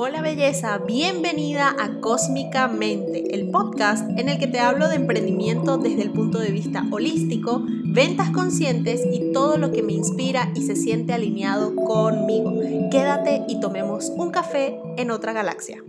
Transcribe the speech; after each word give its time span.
Hola 0.00 0.22
belleza, 0.22 0.78
bienvenida 0.78 1.74
a 1.76 2.00
Cósmicamente, 2.00 3.34
el 3.34 3.50
podcast 3.50 4.08
en 4.16 4.28
el 4.28 4.38
que 4.38 4.46
te 4.46 4.60
hablo 4.60 4.88
de 4.88 4.94
emprendimiento 4.94 5.76
desde 5.76 6.02
el 6.02 6.12
punto 6.12 6.38
de 6.38 6.52
vista 6.52 6.86
holístico, 6.92 7.64
ventas 7.66 8.30
conscientes 8.30 9.04
y 9.10 9.32
todo 9.32 9.58
lo 9.58 9.72
que 9.72 9.82
me 9.82 9.94
inspira 9.94 10.52
y 10.54 10.62
se 10.62 10.76
siente 10.76 11.14
alineado 11.14 11.74
conmigo. 11.74 12.52
Quédate 12.92 13.42
y 13.48 13.58
tomemos 13.58 14.10
un 14.10 14.30
café 14.30 14.80
en 14.98 15.10
otra 15.10 15.32
galaxia. 15.32 15.82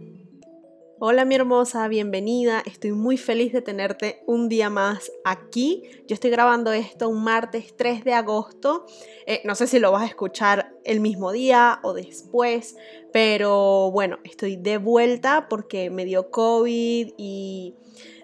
Hola 1.02 1.24
mi 1.24 1.36
hermosa, 1.36 1.88
bienvenida. 1.88 2.62
Estoy 2.66 2.92
muy 2.92 3.16
feliz 3.16 3.54
de 3.54 3.62
tenerte 3.62 4.22
un 4.26 4.50
día 4.50 4.70
más 4.70 5.14
aquí. 5.24 5.84
Yo 6.10 6.14
estoy 6.14 6.30
grabando 6.30 6.74
esto 6.74 7.08
un 7.08 7.24
martes 7.24 7.74
3 7.78 8.04
de 8.04 8.14
agosto. 8.14 8.86
Eh, 9.26 9.40
no 9.46 9.56
sé 9.56 9.68
si 9.68 9.80
lo 9.80 9.94
vas 9.94 10.02
a 10.02 10.08
escuchar 10.08 10.74
el 10.84 11.00
mismo 11.00 11.32
día 11.32 11.80
o 11.84 11.94
después, 11.94 12.76
pero 13.14 13.92
bueno, 13.92 14.18
estoy 14.26 14.58
de 14.58 14.78
vuelta 14.78 15.48
porque 15.48 15.90
me 15.90 16.04
dio 16.04 16.32
COVID 16.32 17.14
y 17.16 17.76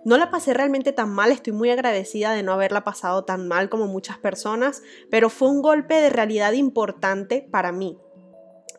no 0.03 0.17
la 0.17 0.29
pasé 0.29 0.53
realmente 0.53 0.91
tan 0.91 1.11
mal. 1.11 1.31
Estoy 1.31 1.53
muy 1.53 1.69
agradecida 1.69 2.33
de 2.33 2.43
no 2.43 2.51
haberla 2.51 2.83
pasado 2.83 3.23
tan 3.23 3.47
mal 3.47 3.69
como 3.69 3.87
muchas 3.87 4.17
personas, 4.17 4.83
pero 5.09 5.29
fue 5.29 5.47
un 5.47 5.61
golpe 5.61 5.95
de 5.95 6.09
realidad 6.09 6.51
importante 6.51 7.47
para 7.49 7.71
mí. 7.71 7.97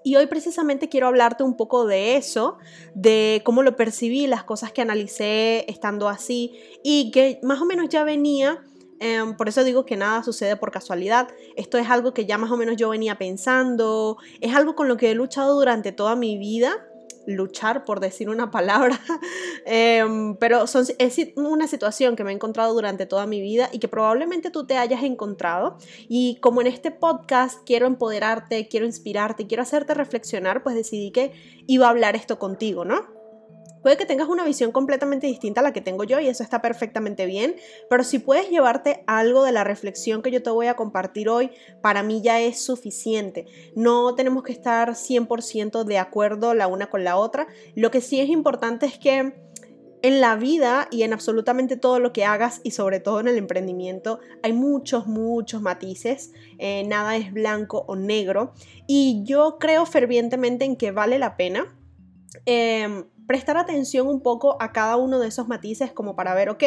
Y 0.06 0.14
hoy 0.14 0.26
precisamente 0.26 0.88
quiero 0.88 1.08
hablarte 1.08 1.42
un 1.42 1.56
poco 1.56 1.84
de 1.84 2.16
eso, 2.16 2.58
de 2.94 3.42
cómo 3.44 3.64
lo 3.64 3.74
percibí, 3.74 4.28
las 4.28 4.44
cosas 4.44 4.70
que 4.70 4.80
analicé 4.80 5.68
estando 5.68 6.08
así 6.08 6.54
y 6.84 7.10
que 7.10 7.40
más 7.42 7.60
o 7.60 7.64
menos 7.64 7.88
ya 7.88 8.04
venía 8.04 8.62
em, 9.00 9.36
por 9.36 9.48
eso 9.48 9.64
digo 9.64 9.84
que 9.84 9.96
nada 9.96 10.22
sucede 10.22 10.54
por 10.54 10.70
casualidad. 10.70 11.26
Esto 11.56 11.76
es 11.76 11.90
algo 11.90 12.14
que 12.14 12.24
ya 12.24 12.38
más 12.38 12.52
o 12.52 12.56
menos 12.56 12.76
yo 12.76 12.88
venía 12.88 13.18
pensando. 13.18 14.16
Es 14.40 14.54
algo 14.54 14.76
con 14.76 14.86
lo 14.86 14.96
que 14.96 15.10
he 15.10 15.14
luchado 15.16 15.58
durante 15.58 15.90
toda 15.90 16.14
mi 16.14 16.38
vida 16.38 16.86
luchar, 17.26 17.84
por 17.84 18.00
decir 18.00 18.28
una 18.28 18.50
palabra, 18.50 19.00
em, 19.64 20.36
pero 20.36 20.66
son, 20.66 20.86
es 20.98 21.18
una 21.36 21.66
situación 21.66 22.16
que 22.16 22.24
me 22.24 22.30
he 22.30 22.34
encontrado 22.34 22.72
durante 22.74 23.06
toda 23.06 23.26
mi 23.26 23.40
vida 23.40 23.68
y 23.72 23.78
que 23.78 23.88
probablemente 23.88 24.50
tú 24.50 24.66
te 24.66 24.76
hayas 24.76 25.02
encontrado. 25.02 25.78
Y 26.08 26.36
como 26.40 26.60
en 26.60 26.66
este 26.68 26.90
podcast 26.90 27.60
quiero 27.64 27.86
empoderarte, 27.86 28.68
quiero 28.68 28.86
inspirarte, 28.86 29.46
quiero 29.46 29.62
hacerte 29.62 29.94
reflexionar, 29.94 30.62
pues 30.62 30.74
decidí 30.74 31.10
que 31.10 31.32
iba 31.66 31.86
a 31.86 31.90
hablar 31.90 32.16
esto 32.16 32.38
contigo, 32.38 32.84
¿no? 32.84 33.15
Puede 33.82 33.96
que 33.96 34.06
tengas 34.06 34.28
una 34.28 34.44
visión 34.44 34.72
completamente 34.72 35.26
distinta 35.26 35.60
a 35.60 35.64
la 35.64 35.72
que 35.72 35.80
tengo 35.80 36.04
yo 36.04 36.18
y 36.20 36.28
eso 36.28 36.42
está 36.42 36.60
perfectamente 36.60 37.26
bien, 37.26 37.56
pero 37.88 38.04
si 38.04 38.18
puedes 38.18 38.50
llevarte 38.50 39.04
algo 39.06 39.44
de 39.44 39.52
la 39.52 39.64
reflexión 39.64 40.22
que 40.22 40.30
yo 40.30 40.42
te 40.42 40.50
voy 40.50 40.66
a 40.66 40.74
compartir 40.74 41.28
hoy, 41.28 41.50
para 41.82 42.02
mí 42.02 42.22
ya 42.22 42.40
es 42.40 42.60
suficiente. 42.60 43.46
No 43.74 44.14
tenemos 44.14 44.42
que 44.42 44.52
estar 44.52 44.90
100% 44.90 45.84
de 45.84 45.98
acuerdo 45.98 46.54
la 46.54 46.66
una 46.66 46.90
con 46.90 47.04
la 47.04 47.16
otra. 47.16 47.46
Lo 47.74 47.90
que 47.90 48.00
sí 48.00 48.20
es 48.20 48.28
importante 48.28 48.86
es 48.86 48.98
que 48.98 49.34
en 50.02 50.20
la 50.20 50.36
vida 50.36 50.88
y 50.90 51.02
en 51.02 51.12
absolutamente 51.12 51.76
todo 51.76 51.98
lo 51.98 52.12
que 52.12 52.24
hagas 52.24 52.60
y 52.62 52.70
sobre 52.72 53.00
todo 53.00 53.20
en 53.20 53.28
el 53.28 53.38
emprendimiento 53.38 54.20
hay 54.42 54.52
muchos, 54.52 55.06
muchos 55.06 55.62
matices, 55.62 56.32
eh, 56.58 56.84
nada 56.86 57.16
es 57.16 57.32
blanco 57.32 57.84
o 57.88 57.96
negro 57.96 58.52
y 58.86 59.22
yo 59.24 59.58
creo 59.58 59.86
fervientemente 59.86 60.64
en 60.64 60.76
que 60.76 60.92
vale 60.92 61.18
la 61.18 61.36
pena 61.36 61.76
em, 62.44 63.04
prestar 63.26 63.56
atención 63.56 64.06
un 64.06 64.20
poco 64.20 64.56
a 64.60 64.72
cada 64.72 64.96
uno 64.96 65.18
de 65.18 65.28
esos 65.28 65.48
matices 65.48 65.92
como 65.92 66.14
para 66.16 66.34
ver, 66.34 66.48
ok, 66.48 66.62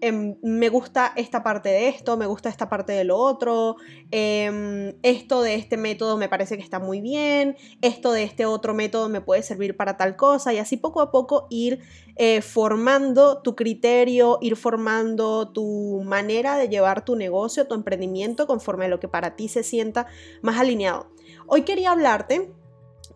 em, 0.00 0.36
me 0.42 0.68
gusta 0.68 1.12
esta 1.16 1.42
parte 1.42 1.68
de 1.68 1.88
esto, 1.88 2.16
me 2.16 2.26
gusta 2.26 2.48
esta 2.48 2.68
parte 2.68 2.92
de 2.92 3.04
lo 3.04 3.16
otro, 3.16 3.76
em, 4.10 4.94
esto 5.02 5.42
de 5.42 5.54
este 5.54 5.76
método 5.76 6.16
me 6.16 6.28
parece 6.28 6.56
que 6.56 6.62
está 6.62 6.80
muy 6.80 7.00
bien, 7.00 7.56
esto 7.80 8.12
de 8.12 8.24
este 8.24 8.44
otro 8.44 8.74
método 8.74 9.08
me 9.08 9.20
puede 9.20 9.42
servir 9.42 9.76
para 9.76 9.96
tal 9.96 10.16
cosa 10.16 10.52
y 10.52 10.58
así 10.58 10.76
poco 10.76 11.00
a 11.00 11.10
poco 11.10 11.46
ir 11.48 11.80
eh, 12.16 12.42
formando 12.42 13.40
tu 13.42 13.54
criterio, 13.54 14.38
ir 14.40 14.56
formando 14.56 15.48
tu 15.52 16.02
manera 16.04 16.56
de 16.56 16.68
llevar 16.68 17.04
tu 17.04 17.16
negocio, 17.16 17.66
tu 17.66 17.74
emprendimiento 17.74 18.46
conforme 18.46 18.86
a 18.86 18.88
lo 18.88 19.00
que 19.00 19.08
para 19.08 19.36
ti 19.36 19.48
se 19.48 19.62
sienta 19.62 20.06
más 20.42 20.58
alineado. 20.58 21.08
Hoy 21.46 21.62
quería 21.62 21.92
hablarte 21.92 22.52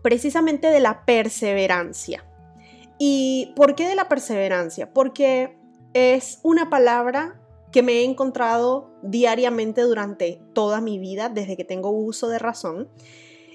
precisamente 0.02 0.68
de 0.68 0.80
la 0.80 1.04
perseverancia. 1.04 2.27
¿Y 2.98 3.52
por 3.54 3.74
qué 3.74 3.86
de 3.86 3.94
la 3.94 4.08
perseverancia? 4.08 4.92
Porque 4.92 5.56
es 5.94 6.40
una 6.42 6.68
palabra 6.68 7.40
que 7.72 7.82
me 7.82 8.00
he 8.00 8.04
encontrado 8.04 8.90
diariamente 9.02 9.82
durante 9.82 10.40
toda 10.54 10.80
mi 10.80 10.98
vida, 10.98 11.28
desde 11.28 11.56
que 11.56 11.64
tengo 11.64 11.90
uso 11.90 12.28
de 12.28 12.38
razón. 12.38 12.88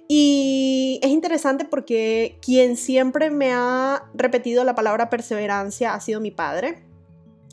Y 0.07 0.99
es 1.01 1.09
interesante 1.09 1.65
porque 1.65 2.37
quien 2.41 2.77
siempre 2.77 3.29
me 3.29 3.53
ha 3.53 4.03
repetido 4.13 4.63
la 4.63 4.75
palabra 4.75 5.09
perseverancia 5.09 5.93
ha 5.93 5.99
sido 5.99 6.19
mi 6.19 6.31
padre. 6.31 6.83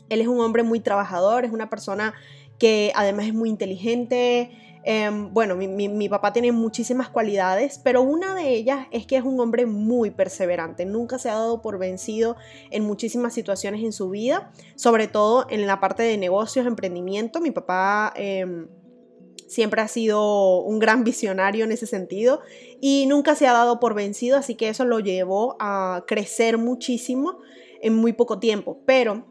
Él 0.09 0.21
es 0.21 0.27
un 0.27 0.39
hombre 0.39 0.63
muy 0.63 0.79
trabajador, 0.79 1.45
es 1.45 1.51
una 1.51 1.69
persona 1.69 2.13
que 2.59 2.91
además 2.95 3.27
es 3.27 3.33
muy 3.33 3.49
inteligente, 3.49 4.51
Em, 4.83 5.31
bueno, 5.31 5.55
mi, 5.55 6.09
papá 6.09 6.33
tiene 6.33 6.51
muchísimas 6.51 7.09
cualidades, 7.09 7.79
pero 7.83 8.01
una 8.01 8.33
de 8.33 8.49
ellas 8.49 8.87
es 8.91 9.05
que 9.05 9.15
es 9.15 9.23
un 9.23 9.39
hombre 9.39 9.65
muy 9.65 10.09
perseverante, 10.09 10.85
nunca 10.85 11.19
se 11.19 11.29
ha 11.29 11.35
dado 11.35 11.61
por 11.61 11.77
vencido 11.77 12.35
en 12.71 12.83
muchísimas 12.83 13.33
situaciones 13.33 13.83
en 13.83 13.93
su 13.93 14.09
vida, 14.09 14.51
sobre 14.75 15.07
todo 15.07 15.45
en 15.49 15.67
la 15.67 15.79
parte 15.79 16.03
de 16.03 16.17
negocios, 16.17 16.65
emprendimiento. 16.65 17.41
Mi 17.41 17.51
papá... 17.51 18.13
Em, 18.15 18.67
siempre 19.47 19.81
ha 19.81 19.87
sido 19.89 20.61
un 20.61 20.79
gran 20.79 21.03
visionario 21.03 21.65
en 21.65 21.73
ese 21.73 21.85
sentido 21.85 22.39
y 22.79 23.05
nunca 23.07 23.35
se 23.35 23.47
ha 23.47 23.51
dado 23.51 23.81
por 23.81 23.93
vencido, 23.93 24.37
así 24.37 24.55
que 24.55 24.69
eso 24.69 24.85
lo 24.85 24.99
llevó 24.99 25.57
a 25.59 26.05
crecer 26.07 26.57
muchísimo 26.57 27.39
en 27.81 27.93
muy 27.93 28.13
poco 28.13 28.39
tiempo. 28.39 28.79
Pero 28.85 29.25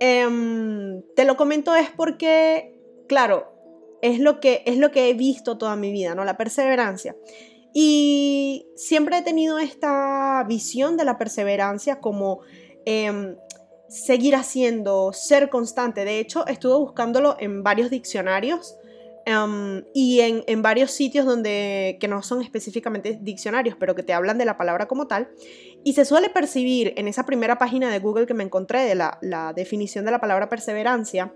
em, 0.00 1.02
te 1.14 1.24
lo 1.24 1.36
comento 1.36 1.76
es 1.76 1.90
porque, 1.90 2.80
claro, 3.06 3.55
es 4.06 4.20
lo 4.20 4.40
que, 4.40 4.62
es 4.66 4.78
lo 4.78 4.90
que 4.90 5.08
he 5.08 5.14
visto 5.14 5.58
toda 5.58 5.76
mi 5.76 5.90
vida, 5.90 6.14
¿no? 6.14 6.24
La 6.24 6.36
perseverancia. 6.36 7.16
Y 7.72 8.66
siempre 8.76 9.18
he 9.18 9.22
tenido 9.22 9.58
esta 9.58 10.44
visión 10.48 10.96
de 10.96 11.04
la 11.04 11.18
perseverancia 11.18 12.00
como 12.00 12.40
em, 12.84 13.36
seguir 13.88 14.34
haciendo, 14.34 15.12
ser 15.12 15.50
constante. 15.50 16.04
De 16.04 16.18
hecho, 16.18 16.46
estuve 16.46 16.76
buscándolo 16.76 17.36
en 17.38 17.62
varios 17.62 17.90
diccionarios 17.90 18.76
em, 19.26 19.84
y 19.92 20.20
en, 20.20 20.44
en, 20.46 20.62
varios 20.62 20.92
sitios 20.92 21.26
donde, 21.26 21.98
que 22.00 22.08
no 22.08 22.22
son 22.22 22.40
específicamente 22.40 23.18
diccionarios, 23.20 23.76
pero 23.78 23.94
que 23.94 24.02
te 24.02 24.14
hablan 24.14 24.38
de 24.38 24.44
la 24.44 24.56
palabra 24.56 24.86
como 24.88 25.06
tal. 25.06 25.28
Y 25.84 25.92
se 25.92 26.04
suele 26.04 26.30
percibir 26.30 26.94
en 26.96 27.08
esa 27.08 27.26
primera 27.26 27.58
página 27.58 27.90
de 27.90 27.98
Google 27.98 28.26
que 28.26 28.34
me 28.34 28.44
encontré 28.44 28.84
de 28.84 28.94
la, 28.94 29.18
la 29.20 29.52
definición 29.52 30.04
de 30.04 30.12
la 30.12 30.20
palabra 30.20 30.48
perseverancia 30.48 31.34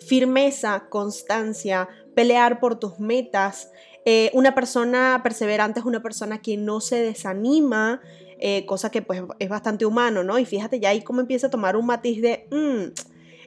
firmeza, 0.00 0.86
constancia, 0.88 1.88
pelear 2.14 2.60
por 2.60 2.78
tus 2.78 2.98
metas. 2.98 3.70
Eh, 4.04 4.30
una 4.34 4.54
persona 4.54 5.20
perseverante 5.22 5.80
es 5.80 5.86
una 5.86 6.02
persona 6.02 6.40
que 6.40 6.56
no 6.56 6.80
se 6.80 6.96
desanima, 6.96 8.00
eh, 8.38 8.66
cosa 8.66 8.90
que 8.90 9.02
pues 9.02 9.22
es 9.38 9.48
bastante 9.48 9.86
humano, 9.86 10.22
¿no? 10.22 10.38
Y 10.38 10.44
fíjate 10.44 10.78
ya 10.78 10.90
ahí 10.90 11.02
cómo 11.02 11.20
empieza 11.20 11.46
a 11.48 11.50
tomar 11.50 11.76
un 11.76 11.86
matiz 11.86 12.20
de 12.20 12.46
mm, 12.50 12.92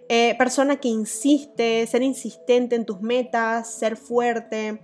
eh, 0.10 0.36
persona 0.38 0.78
que 0.78 0.88
insiste, 0.88 1.86
ser 1.86 2.02
insistente 2.02 2.76
en 2.76 2.86
tus 2.86 3.02
metas, 3.02 3.74
ser 3.74 3.96
fuerte. 3.96 4.82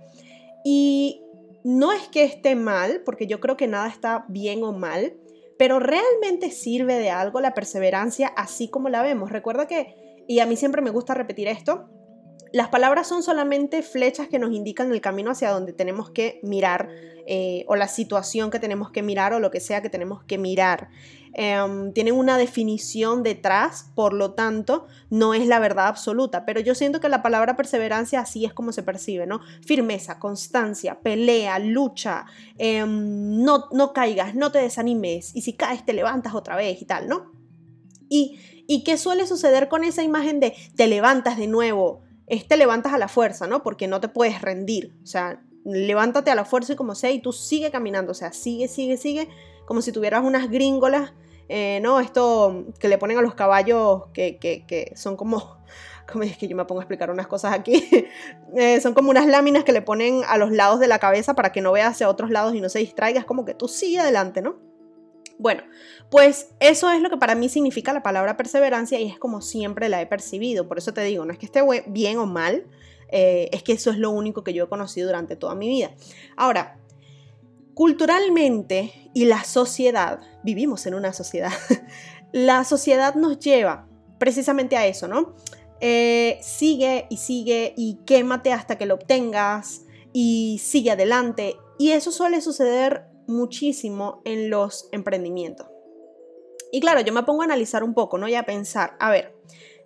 Y 0.64 1.22
no 1.64 1.92
es 1.92 2.08
que 2.08 2.22
esté 2.22 2.54
mal, 2.54 3.02
porque 3.04 3.26
yo 3.26 3.40
creo 3.40 3.56
que 3.56 3.66
nada 3.66 3.88
está 3.88 4.24
bien 4.28 4.62
o 4.62 4.72
mal, 4.72 5.14
pero 5.58 5.80
realmente 5.80 6.50
sirve 6.50 6.94
de 6.94 7.10
algo 7.10 7.40
la 7.40 7.54
perseverancia 7.54 8.28
así 8.28 8.68
como 8.68 8.88
la 8.88 9.02
vemos. 9.02 9.30
Recuerda 9.30 9.66
que 9.66 10.05
y 10.26 10.40
a 10.40 10.46
mí 10.46 10.56
siempre 10.56 10.82
me 10.82 10.90
gusta 10.90 11.14
repetir 11.14 11.48
esto, 11.48 11.88
las 12.52 12.68
palabras 12.68 13.06
son 13.06 13.22
solamente 13.22 13.82
flechas 13.82 14.28
que 14.28 14.38
nos 14.38 14.52
indican 14.52 14.92
el 14.92 15.00
camino 15.00 15.32
hacia 15.32 15.50
donde 15.50 15.72
tenemos 15.72 16.10
que 16.10 16.40
mirar 16.42 16.88
eh, 17.26 17.64
o 17.66 17.76
la 17.76 17.88
situación 17.88 18.50
que 18.50 18.58
tenemos 18.58 18.90
que 18.90 19.02
mirar 19.02 19.32
o 19.32 19.40
lo 19.40 19.50
que 19.50 19.60
sea 19.60 19.82
que 19.82 19.90
tenemos 19.90 20.22
que 20.24 20.38
mirar. 20.38 20.88
Em, 21.34 21.92
tienen 21.92 22.14
una 22.14 22.38
definición 22.38 23.22
detrás, 23.22 23.90
por 23.94 24.14
lo 24.14 24.32
tanto, 24.32 24.86
no 25.10 25.34
es 25.34 25.46
la 25.46 25.58
verdad 25.58 25.88
absoluta. 25.88 26.46
Pero 26.46 26.60
yo 26.60 26.74
siento 26.74 26.98
que 26.98 27.10
la 27.10 27.22
palabra 27.22 27.56
perseverancia 27.56 28.20
así 28.20 28.46
es 28.46 28.54
como 28.54 28.72
se 28.72 28.82
percibe, 28.82 29.26
¿no? 29.26 29.40
Firmeza, 29.60 30.18
constancia, 30.18 31.00
pelea, 31.00 31.58
lucha, 31.58 32.24
em, 32.56 33.42
no, 33.42 33.66
no 33.72 33.92
caigas, 33.92 34.34
no 34.34 34.50
te 34.50 34.60
desanimes 34.60 35.36
y 35.36 35.42
si 35.42 35.52
caes 35.52 35.84
te 35.84 35.92
levantas 35.92 36.34
otra 36.34 36.56
vez 36.56 36.80
y 36.80 36.86
tal, 36.86 37.06
¿no? 37.06 37.32
Y 38.08 38.38
¿Y 38.66 38.84
qué 38.84 38.96
suele 38.96 39.26
suceder 39.26 39.68
con 39.68 39.84
esa 39.84 40.02
imagen 40.02 40.40
de 40.40 40.54
te 40.76 40.86
levantas 40.86 41.36
de 41.36 41.46
nuevo? 41.46 42.02
Es 42.26 42.48
te 42.48 42.56
levantas 42.56 42.92
a 42.92 42.98
la 42.98 43.08
fuerza, 43.08 43.46
¿no? 43.46 43.62
Porque 43.62 43.86
no 43.86 44.00
te 44.00 44.08
puedes 44.08 44.42
rendir. 44.42 44.96
O 45.02 45.06
sea, 45.06 45.42
levántate 45.64 46.30
a 46.30 46.34
la 46.34 46.44
fuerza 46.44 46.72
y 46.72 46.76
como 46.76 46.94
sea, 46.94 47.10
y 47.10 47.20
tú 47.20 47.32
sigue 47.32 47.70
caminando. 47.70 48.12
O 48.12 48.14
sea, 48.14 48.32
sigue, 48.32 48.68
sigue, 48.68 48.96
sigue, 48.96 49.28
como 49.66 49.82
si 49.82 49.92
tuvieras 49.92 50.24
unas 50.24 50.50
gringolas, 50.50 51.12
eh, 51.48 51.80
¿no? 51.82 52.00
Esto 52.00 52.66
que 52.78 52.88
le 52.88 52.98
ponen 52.98 53.18
a 53.18 53.22
los 53.22 53.34
caballos 53.34 54.04
que, 54.12 54.38
que, 54.38 54.92
son 54.96 55.16
como 55.16 55.56
como 56.10 56.22
es 56.22 56.36
que 56.36 56.46
yo 56.46 56.56
me 56.56 56.64
pongo 56.64 56.80
a 56.80 56.84
explicar 56.84 57.10
unas 57.10 57.26
cosas 57.26 57.52
aquí, 57.52 57.88
eh, 58.56 58.80
son 58.80 58.94
como 58.94 59.10
unas 59.10 59.26
láminas 59.26 59.64
que 59.64 59.72
le 59.72 59.82
ponen 59.82 60.22
a 60.28 60.38
los 60.38 60.52
lados 60.52 60.78
de 60.78 60.86
la 60.86 61.00
cabeza 61.00 61.34
para 61.34 61.50
que 61.50 61.60
no 61.60 61.72
veas 61.72 61.92
hacia 61.92 62.08
otros 62.08 62.30
lados 62.30 62.54
y 62.54 62.60
no 62.60 62.68
se 62.68 62.78
distraigas, 62.78 63.24
como 63.24 63.44
que 63.44 63.54
tú 63.54 63.66
sigue 63.66 63.98
adelante, 63.98 64.40
¿no? 64.40 64.56
Bueno, 65.38 65.62
pues 66.10 66.50
eso 66.60 66.90
es 66.90 67.00
lo 67.02 67.10
que 67.10 67.18
para 67.18 67.34
mí 67.34 67.48
significa 67.48 67.92
la 67.92 68.02
palabra 68.02 68.36
perseverancia 68.36 68.98
y 68.98 69.08
es 69.08 69.18
como 69.18 69.42
siempre 69.42 69.88
la 69.88 70.00
he 70.00 70.06
percibido. 70.06 70.66
Por 70.66 70.78
eso 70.78 70.94
te 70.94 71.02
digo, 71.02 71.24
no 71.24 71.32
es 71.32 71.38
que 71.38 71.46
esté 71.46 71.62
bien 71.86 72.18
o 72.18 72.26
mal, 72.26 72.64
eh, 73.08 73.48
es 73.52 73.62
que 73.62 73.72
eso 73.72 73.90
es 73.90 73.98
lo 73.98 74.10
único 74.10 74.42
que 74.42 74.54
yo 74.54 74.64
he 74.64 74.68
conocido 74.68 75.08
durante 75.08 75.36
toda 75.36 75.54
mi 75.54 75.68
vida. 75.68 75.90
Ahora, 76.36 76.78
culturalmente 77.74 79.10
y 79.12 79.26
la 79.26 79.44
sociedad, 79.44 80.20
vivimos 80.42 80.86
en 80.86 80.94
una 80.94 81.12
sociedad, 81.12 81.52
la 82.32 82.64
sociedad 82.64 83.14
nos 83.14 83.38
lleva 83.38 83.86
precisamente 84.18 84.76
a 84.76 84.86
eso, 84.86 85.08
¿no? 85.08 85.34
Eh, 85.80 86.38
sigue 86.40 87.06
y 87.10 87.18
sigue 87.18 87.74
y 87.76 87.98
quémate 88.06 88.52
hasta 88.52 88.78
que 88.78 88.86
lo 88.86 88.94
obtengas 88.94 89.82
y 90.12 90.58
sigue 90.62 90.92
adelante. 90.92 91.56
Y 91.78 91.90
eso 91.90 92.10
suele 92.10 92.40
suceder 92.40 93.04
muchísimo 93.26 94.20
en 94.24 94.50
los 94.50 94.88
emprendimientos. 94.92 95.66
Y 96.72 96.80
claro, 96.80 97.00
yo 97.00 97.12
me 97.12 97.22
pongo 97.22 97.42
a 97.42 97.46
analizar 97.46 97.84
un 97.84 97.94
poco, 97.94 98.18
¿no? 98.18 98.28
Y 98.28 98.34
a 98.34 98.44
pensar, 98.44 98.96
a 98.98 99.10
ver, 99.10 99.34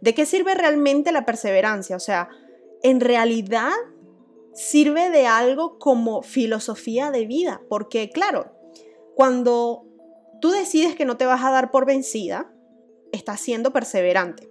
¿de 0.00 0.14
qué 0.14 0.26
sirve 0.26 0.54
realmente 0.54 1.12
la 1.12 1.26
perseverancia? 1.26 1.96
O 1.96 2.00
sea, 2.00 2.28
¿en 2.82 3.00
realidad 3.00 3.72
sirve 4.54 5.10
de 5.10 5.26
algo 5.26 5.78
como 5.78 6.22
filosofía 6.22 7.10
de 7.10 7.26
vida? 7.26 7.60
Porque 7.69 8.10
claro, 8.10 8.52
cuando 9.14 9.87
tú 10.40 10.50
decides 10.50 10.94
que 10.94 11.04
no 11.04 11.16
te 11.16 11.26
vas 11.26 11.44
a 11.44 11.50
dar 11.50 11.70
por 11.70 11.87
vencida, 11.87 12.52
estás 13.12 13.40
siendo 13.40 13.72
perseverante. 13.72 14.50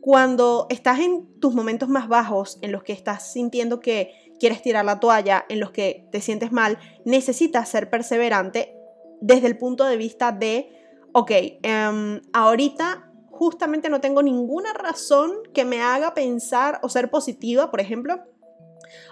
Cuando 0.00 0.66
estás 0.68 0.98
en 0.98 1.38
tus 1.38 1.54
momentos 1.54 1.88
más 1.88 2.08
bajos, 2.08 2.58
en 2.62 2.72
los 2.72 2.82
que 2.82 2.92
estás 2.92 3.32
sintiendo 3.32 3.78
que 3.78 4.31
quieres 4.42 4.60
tirar 4.60 4.84
la 4.84 4.98
toalla, 4.98 5.46
en 5.48 5.60
los 5.60 5.70
que 5.70 6.08
te 6.10 6.20
sientes 6.20 6.50
mal, 6.50 6.76
necesitas 7.04 7.68
ser 7.68 7.90
perseverante 7.90 8.74
desde 9.20 9.46
el 9.46 9.56
punto 9.56 9.84
de 9.84 9.96
vista 9.96 10.32
de, 10.32 10.68
ok, 11.12 11.30
em, 11.62 12.20
ahorita 12.32 13.08
justamente 13.30 13.88
no 13.88 14.00
tengo 14.00 14.20
ninguna 14.20 14.72
razón 14.72 15.30
que 15.54 15.64
me 15.64 15.80
haga 15.80 16.12
pensar 16.12 16.80
o 16.82 16.88
ser 16.88 17.08
positiva, 17.08 17.70
por 17.70 17.80
ejemplo, 17.80 18.20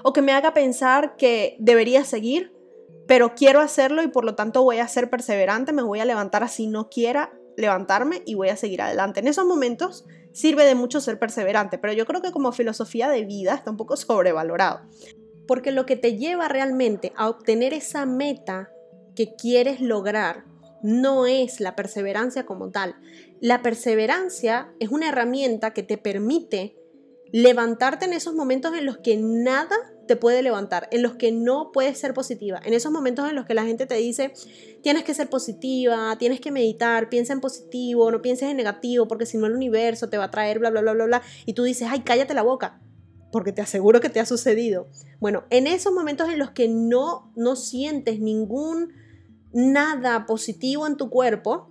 o 0.03 0.13
que 0.13 0.21
me 0.21 0.33
haga 0.33 0.53
pensar 0.53 1.15
que 1.15 1.57
debería 1.61 2.05
seguir, 2.05 2.53
pero 3.07 3.37
quiero 3.37 3.61
hacerlo 3.61 4.03
y 4.03 4.09
por 4.09 4.25
lo 4.25 4.35
tanto 4.35 4.65
voy 4.65 4.79
a 4.79 4.89
ser 4.89 5.11
perseverante, 5.11 5.73
me 5.73 5.83
voy 5.83 6.01
a 6.01 6.05
levantar 6.05 6.43
así 6.43 6.67
no 6.67 6.91
quiera 6.91 7.33
levantarme 7.57 8.23
y 8.27 8.35
voy 8.35 8.49
a 8.49 8.57
seguir 8.57 8.83
adelante. 8.83 9.21
En 9.21 9.29
esos 9.29 9.47
momentos 9.47 10.05
sirve 10.33 10.65
de 10.65 10.75
mucho 10.75 11.01
ser 11.01 11.21
perseverante, 11.21 11.79
pero 11.79 11.93
yo 11.93 12.07
creo 12.07 12.21
que 12.21 12.33
como 12.33 12.53
filosofía 12.53 13.09
de 13.09 13.25
vida 13.25 13.55
está 13.55 13.71
un 13.71 13.77
poco 13.77 13.97
sobrevalorado 13.97 14.81
porque 15.51 15.73
lo 15.73 15.85
que 15.85 15.97
te 15.97 16.17
lleva 16.17 16.47
realmente 16.47 17.13
a 17.17 17.29
obtener 17.29 17.75
esa 17.75 18.07
meta 18.07 18.71
que 19.17 19.35
quieres 19.35 19.81
lograr 19.81 20.45
no 20.81 21.27
es 21.27 21.59
la 21.59 21.75
perseverancia 21.75 22.47
como 22.47 22.71
tal. 22.71 22.95
La 23.41 23.61
perseverancia 23.61 24.73
es 24.79 24.91
una 24.91 25.09
herramienta 25.09 25.73
que 25.73 25.83
te 25.83 25.99
permite 25.99 26.77
levantarte 27.33 28.05
en 28.05 28.13
esos 28.13 28.35
momentos 28.35 28.77
en 28.77 28.87
los 28.87 28.99
que 28.99 29.17
nada 29.17 29.75
te 30.07 30.15
puede 30.15 30.45
levantar, 30.45 30.87
en 30.93 31.03
los 31.03 31.17
que 31.17 31.33
no 31.33 31.73
puedes 31.73 31.99
ser 31.99 32.15
positiva, 32.15 32.61
en 32.65 32.73
esos 32.73 32.93
momentos 32.93 33.29
en 33.29 33.35
los 33.35 33.45
que 33.45 33.55
la 33.55 33.65
gente 33.65 33.87
te 33.87 33.97
dice, 33.97 34.33
tienes 34.85 35.03
que 35.03 35.15
ser 35.15 35.29
positiva, 35.29 36.15
tienes 36.17 36.41
que 36.41 36.53
meditar, 36.53 37.09
piensa 37.09 37.33
en 37.33 37.41
positivo, 37.41 38.09
no 38.13 38.23
pienses 38.23 38.51
en 38.51 38.57
negativo, 38.57 39.09
porque 39.09 39.27
si 39.27 39.37
no 39.37 39.47
el 39.47 39.55
universo 39.55 40.09
te 40.09 40.17
va 40.17 40.27
a 40.27 40.31
traer 40.31 40.61
bla, 40.61 40.71
bla, 40.71 40.81
bla, 40.81 40.93
bla, 40.93 41.07
bla, 41.07 41.23
y 41.45 41.55
tú 41.55 41.65
dices, 41.65 41.89
ay, 41.91 42.03
cállate 42.03 42.35
la 42.35 42.43
boca, 42.43 42.81
porque 43.33 43.53
te 43.53 43.63
aseguro 43.63 44.01
que 44.01 44.11
te 44.11 44.21
ha 44.21 44.27
sucedido. 44.27 44.89
Bueno, 45.19 45.45
en 45.51 45.67
esos 45.67 45.93
momentos 45.93 46.29
en 46.29 46.39
los 46.39 46.51
que 46.51 46.69
no, 46.69 47.33
no 47.37 47.57
sientes 47.57 48.21
ningún 48.21 48.93
nada 49.53 50.27
positivo 50.27 50.87
en 50.87 50.97
tu 50.97 51.11
cuerpo, 51.11 51.71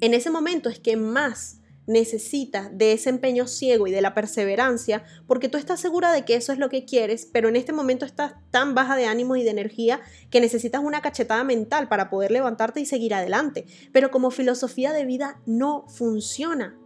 en 0.00 0.14
ese 0.14 0.30
momento 0.30 0.68
es 0.68 0.78
que 0.78 0.96
más 0.96 1.60
necesitas 1.86 2.76
de 2.76 2.92
ese 2.92 3.10
empeño 3.10 3.46
ciego 3.46 3.86
y 3.86 3.92
de 3.92 4.00
la 4.00 4.14
perseverancia, 4.14 5.04
porque 5.26 5.48
tú 5.48 5.56
estás 5.56 5.80
segura 5.80 6.12
de 6.12 6.24
que 6.24 6.34
eso 6.34 6.52
es 6.52 6.58
lo 6.58 6.68
que 6.68 6.84
quieres, 6.84 7.28
pero 7.32 7.48
en 7.48 7.56
este 7.56 7.72
momento 7.72 8.04
estás 8.04 8.34
tan 8.50 8.74
baja 8.74 8.96
de 8.96 9.06
ánimo 9.06 9.36
y 9.36 9.44
de 9.44 9.50
energía 9.50 10.00
que 10.30 10.40
necesitas 10.40 10.82
una 10.82 11.00
cachetada 11.00 11.44
mental 11.44 11.88
para 11.88 12.10
poder 12.10 12.32
levantarte 12.32 12.80
y 12.80 12.86
seguir 12.86 13.14
adelante. 13.14 13.66
Pero 13.92 14.10
como 14.10 14.30
filosofía 14.30 14.92
de 14.92 15.04
vida 15.04 15.40
no 15.46 15.86
funciona, 15.88 16.76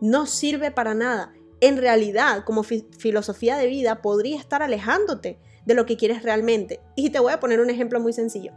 no 0.00 0.26
sirve 0.26 0.70
para 0.70 0.94
nada 0.94 1.32
en 1.60 1.76
realidad, 1.76 2.44
como 2.44 2.62
filosofía 2.62 3.56
de 3.56 3.66
vida, 3.66 4.02
podría 4.02 4.38
estar 4.38 4.62
alejándote 4.62 5.38
de 5.64 5.74
lo 5.74 5.86
que 5.86 5.96
quieres 5.96 6.22
realmente. 6.22 6.80
Y 6.96 7.10
te 7.10 7.18
voy 7.18 7.32
a 7.32 7.40
poner 7.40 7.60
un 7.60 7.70
ejemplo 7.70 8.00
muy 8.00 8.12
sencillo. 8.12 8.52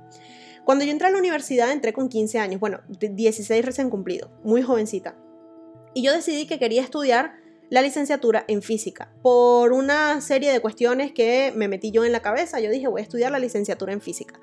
Cuando 0.64 0.86
yo 0.86 0.92
entré 0.92 1.08
a 1.08 1.12
la 1.12 1.18
universidad, 1.18 1.72
entré 1.72 1.94
con 1.94 2.08
15 2.08 2.40
años, 2.40 2.60
bueno, 2.60 2.82
16 3.00 3.66
recién 3.66 3.90
cumplido, 3.90 4.32
muy 4.44 4.62
jovencita. 4.62 5.18
Y 5.94 6.04
yo 6.04 6.14
decidí 6.14 6.46
que 6.46 6.60
quería 6.60 6.82
estudiar 6.82 7.34
la 7.70 7.82
licenciatura 7.82 8.46
en 8.48 8.62
física. 8.62 9.12
Por 9.22 9.74
una 9.74 10.22
serie 10.22 10.52
de 10.52 10.60
cuestiones 10.60 11.14
que 11.14 11.52
me 11.56 11.68
metí 11.68 11.92
yo 11.92 12.06
en 12.06 12.12
la 12.12 12.22
cabeza, 12.22 12.60
yo 12.60 12.70
dije, 12.70 12.88
voy 12.88 13.02
a 13.02 13.04
estudiar 13.04 13.32
la 13.32 13.40
licenciatura 13.40 13.94
en 13.94 14.02
física. 14.02 14.40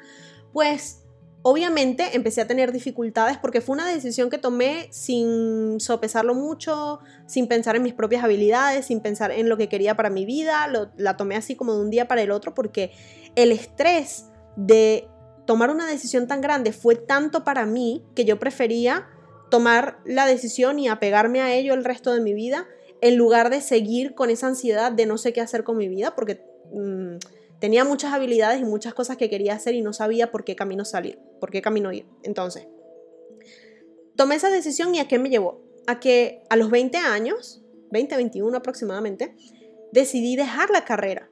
Pues 0.52 1.04
Obviamente 1.42 2.16
empecé 2.16 2.40
a 2.40 2.46
tener 2.48 2.72
dificultades 2.72 3.38
porque 3.38 3.60
fue 3.60 3.74
una 3.74 3.88
decisión 3.88 4.28
que 4.28 4.38
tomé 4.38 4.88
sin 4.90 5.78
sopesarlo 5.78 6.34
mucho, 6.34 6.98
sin 7.26 7.46
pensar 7.46 7.76
en 7.76 7.84
mis 7.84 7.94
propias 7.94 8.24
habilidades, 8.24 8.86
sin 8.86 9.00
pensar 9.00 9.30
en 9.30 9.48
lo 9.48 9.56
que 9.56 9.68
quería 9.68 9.96
para 9.96 10.10
mi 10.10 10.24
vida. 10.24 10.66
la 10.96 11.16
tomé 11.16 11.36
así 11.36 11.54
como 11.54 11.74
de 11.74 11.80
un 11.80 11.90
día 11.90 12.08
para 12.08 12.22
el 12.22 12.32
otro 12.32 12.54
porque 12.54 12.90
el 13.36 13.52
estrés 13.52 14.26
de 14.56 15.08
tomar 15.46 15.70
una 15.70 15.86
decisión 15.86 16.26
tan 16.26 16.40
grande 16.40 16.72
fue 16.72 16.96
tanto 16.96 17.44
para 17.44 17.66
mí 17.66 18.04
que 18.16 18.24
yo 18.24 18.38
prefería 18.40 19.06
tomar 19.48 20.00
la 20.04 20.26
decisión 20.26 20.78
y 20.78 20.88
apegarme 20.88 21.40
a 21.40 21.54
ello 21.54 21.72
el 21.72 21.84
resto 21.84 22.12
de 22.12 22.20
mi 22.20 22.34
vida 22.34 22.66
en 23.00 23.16
lugar 23.16 23.48
de 23.48 23.60
seguir 23.60 24.16
con 24.16 24.28
esa 24.28 24.48
ansiedad 24.48 24.90
de 24.90 25.06
no 25.06 25.16
sé 25.18 25.32
qué 25.32 25.40
hacer 25.40 25.62
con 25.62 25.76
mi 25.76 25.88
vida 25.88 26.16
porque... 26.16 26.44
Mm, 26.72 27.18
Tenía 27.60 27.84
muchas 27.84 28.12
habilidades 28.12 28.60
y 28.60 28.64
muchas 28.64 28.94
cosas 28.94 29.16
que 29.16 29.28
quería 29.28 29.54
hacer 29.54 29.74
y 29.74 29.82
no 29.82 29.92
sabía 29.92 30.30
por 30.30 30.44
qué 30.44 30.54
camino 30.54 30.84
salir, 30.84 31.18
por 31.40 31.50
qué 31.50 31.60
camino 31.60 31.92
ir. 31.92 32.06
Entonces, 32.22 32.68
tomé 34.16 34.36
esa 34.36 34.50
decisión 34.50 34.94
y 34.94 35.00
a 35.00 35.08
qué 35.08 35.18
me 35.18 35.30
llevó? 35.30 35.62
A 35.86 35.98
que 36.00 36.42
a 36.50 36.56
los 36.56 36.70
20 36.70 36.98
años, 36.98 37.62
20, 37.90 38.16
21 38.16 38.56
aproximadamente, 38.56 39.34
decidí 39.92 40.36
dejar 40.36 40.70
la 40.70 40.84
carrera. 40.84 41.30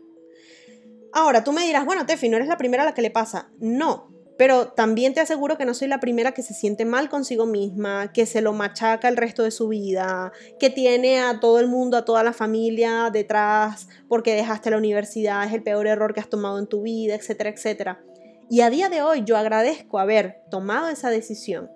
Ahora, 1.13 1.45
tú 1.45 1.53
me 1.53 1.65
dirás, 1.65 1.85
bueno, 1.85 2.07
Tefi, 2.07 2.29
no 2.29 2.37
eres 2.37 2.49
la 2.49 2.59
primera 2.59 2.83
a 2.83 2.87
la 2.87 2.95
que 2.95 3.03
le 3.03 3.11
pasa. 3.11 3.51
No, 3.59 4.16
pero 4.37 4.69
también 4.69 5.15
te 5.15 5.21
aseguro 5.21 5.57
que 5.57 5.65
no 5.65 5.75
soy 5.75 5.89
la 5.89 6.01
primera 6.01 6.33
que 6.33 6.43
se 6.43 6.55
siente 6.55 6.85
mal 6.85 7.09
consigo 7.09 7.47
misma, 7.47 8.13
que 8.13 8.27
se 8.27 8.43
lo 8.43 8.53
machaca 8.53 9.09
el 9.09 9.17
resto 9.17 9.43
de 9.43 9.51
su 9.51 9.69
vida, 9.69 10.33
que 10.59 10.69
tiene 10.69 11.21
a 11.21 11.41
todo 11.41 11.59
el 11.59 11.69
mundo, 11.69 11.97
a 11.97 12.05
toda 12.05 12.23
la 12.23 12.33
familia 12.33 13.11
detrás 13.13 13.89
porque 14.09 14.35
dejaste 14.35 14.71
la 14.71 14.79
universidad, 14.79 15.45
es 15.45 15.53
el 15.53 15.63
peor 15.63 15.87
error 15.87 16.13
que 16.13 16.21
has 16.21 16.29
tomado 16.29 16.59
en 16.59 16.67
tu 16.67 16.83
vida, 16.83 17.15
etcétera, 17.15 17.51
etcétera. 17.51 18.03
Y 18.51 18.61
a 18.61 18.71
día 18.71 18.89
de 18.89 19.03
hoy 19.03 19.25
yo 19.25 19.37
agradezco 19.37 19.99
haber 19.99 20.43
tomado 20.51 20.89
esa 20.89 21.11
decisión. 21.11 21.71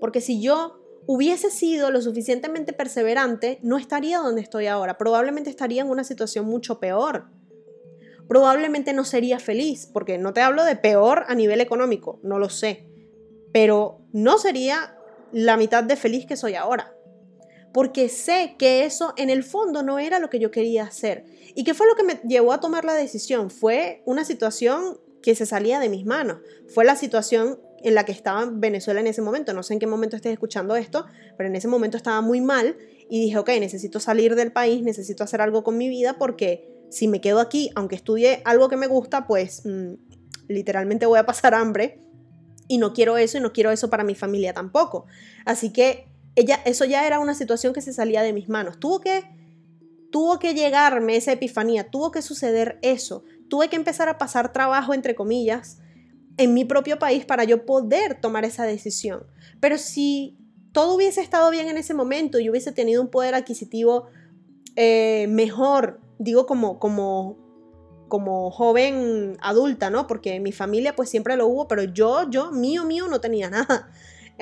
Porque 0.00 0.20
si 0.20 0.40
yo 0.40 0.80
hubiese 1.06 1.50
sido 1.50 1.90
lo 1.90 2.00
suficientemente 2.00 2.72
perseverante, 2.72 3.58
no 3.62 3.76
estaría 3.76 4.18
donde 4.18 4.40
estoy 4.40 4.68
ahora. 4.68 4.96
Probablemente 4.96 5.50
estaría 5.50 5.82
en 5.82 5.90
una 5.90 6.04
situación 6.04 6.46
mucho 6.46 6.78
peor 6.80 7.26
probablemente 8.30 8.92
no 8.92 9.04
sería 9.04 9.40
feliz, 9.40 9.90
porque 9.92 10.16
no 10.16 10.32
te 10.32 10.40
hablo 10.40 10.62
de 10.62 10.76
peor 10.76 11.24
a 11.26 11.34
nivel 11.34 11.60
económico, 11.60 12.20
no 12.22 12.38
lo 12.38 12.48
sé, 12.48 12.86
pero 13.52 14.02
no 14.12 14.38
sería 14.38 14.96
la 15.32 15.56
mitad 15.56 15.82
de 15.82 15.96
feliz 15.96 16.26
que 16.26 16.36
soy 16.36 16.54
ahora. 16.54 16.94
Porque 17.72 18.08
sé 18.08 18.54
que 18.56 18.84
eso 18.84 19.14
en 19.16 19.30
el 19.30 19.42
fondo 19.42 19.82
no 19.82 19.98
era 19.98 20.20
lo 20.20 20.30
que 20.30 20.38
yo 20.38 20.52
quería 20.52 20.84
hacer. 20.84 21.24
¿Y 21.56 21.64
qué 21.64 21.74
fue 21.74 21.88
lo 21.88 21.96
que 21.96 22.04
me 22.04 22.20
llevó 22.22 22.52
a 22.52 22.60
tomar 22.60 22.84
la 22.84 22.94
decisión? 22.94 23.50
Fue 23.50 24.00
una 24.06 24.24
situación 24.24 25.00
que 25.24 25.34
se 25.34 25.44
salía 25.44 25.80
de 25.80 25.88
mis 25.88 26.06
manos. 26.06 26.38
Fue 26.72 26.84
la 26.84 26.94
situación 26.94 27.58
en 27.82 27.96
la 27.96 28.04
que 28.04 28.12
estaba 28.12 28.48
Venezuela 28.48 29.00
en 29.00 29.08
ese 29.08 29.22
momento. 29.22 29.52
No 29.54 29.64
sé 29.64 29.72
en 29.72 29.80
qué 29.80 29.88
momento 29.88 30.14
estés 30.14 30.32
escuchando 30.32 30.76
esto, 30.76 31.04
pero 31.36 31.48
en 31.48 31.56
ese 31.56 31.66
momento 31.66 31.96
estaba 31.96 32.20
muy 32.20 32.40
mal 32.40 32.76
y 33.08 33.22
dije, 33.22 33.38
ok, 33.38 33.48
necesito 33.58 33.98
salir 33.98 34.36
del 34.36 34.52
país, 34.52 34.84
necesito 34.84 35.24
hacer 35.24 35.40
algo 35.40 35.64
con 35.64 35.76
mi 35.76 35.88
vida 35.88 36.16
porque 36.16 36.69
si 36.90 37.08
me 37.08 37.20
quedo 37.20 37.40
aquí, 37.40 37.70
aunque 37.74 37.94
estudie 37.94 38.42
algo 38.44 38.68
que 38.68 38.76
me 38.76 38.86
gusta, 38.86 39.26
pues 39.26 39.62
mm, 39.64 39.94
literalmente 40.48 41.06
voy 41.06 41.18
a 41.18 41.26
pasar 41.26 41.54
hambre 41.54 42.00
y 42.68 42.78
no 42.78 42.92
quiero 42.92 43.16
eso 43.16 43.38
y 43.38 43.40
no 43.40 43.52
quiero 43.52 43.70
eso 43.70 43.88
para 43.90 44.04
mi 44.04 44.14
familia 44.14 44.52
tampoco. 44.52 45.06
Así 45.44 45.72
que 45.72 46.08
ella, 46.36 46.60
eso 46.64 46.84
ya 46.84 47.06
era 47.06 47.18
una 47.18 47.34
situación 47.34 47.72
que 47.72 47.80
se 47.80 47.92
salía 47.92 48.22
de 48.22 48.32
mis 48.32 48.48
manos. 48.48 48.78
Tuvo 48.78 49.00
que, 49.00 49.24
tuvo 50.10 50.38
que 50.38 50.54
llegarme 50.54 51.16
esa 51.16 51.32
epifanía, 51.32 51.90
tuvo 51.90 52.10
que 52.10 52.22
suceder 52.22 52.78
eso. 52.82 53.24
Tuve 53.48 53.68
que 53.68 53.76
empezar 53.76 54.08
a 54.08 54.18
pasar 54.18 54.52
trabajo, 54.52 54.94
entre 54.94 55.14
comillas, 55.14 55.78
en 56.36 56.54
mi 56.54 56.64
propio 56.64 56.98
país 56.98 57.24
para 57.24 57.44
yo 57.44 57.66
poder 57.66 58.20
tomar 58.20 58.44
esa 58.44 58.64
decisión. 58.64 59.26
Pero 59.60 59.78
si 59.78 60.38
todo 60.72 60.94
hubiese 60.94 61.20
estado 61.20 61.50
bien 61.50 61.68
en 61.68 61.76
ese 61.76 61.94
momento 61.94 62.38
y 62.38 62.48
hubiese 62.48 62.72
tenido 62.72 63.02
un 63.02 63.10
poder 63.10 63.34
adquisitivo 63.34 64.06
eh, 64.76 65.26
mejor 65.28 66.00
digo 66.20 66.46
como, 66.46 66.78
como 66.78 67.36
como 68.08 68.50
joven 68.50 69.38
adulta, 69.40 69.88
¿no? 69.88 70.06
Porque 70.06 70.38
mi 70.40 70.52
familia 70.52 70.94
pues 70.94 71.08
siempre 71.08 71.36
lo 71.36 71.46
hubo, 71.46 71.66
pero 71.66 71.84
yo, 71.84 72.28
yo, 72.28 72.50
mío, 72.50 72.84
mío, 72.84 73.08
no 73.08 73.22
tenía 73.22 73.48
nada. 73.48 73.88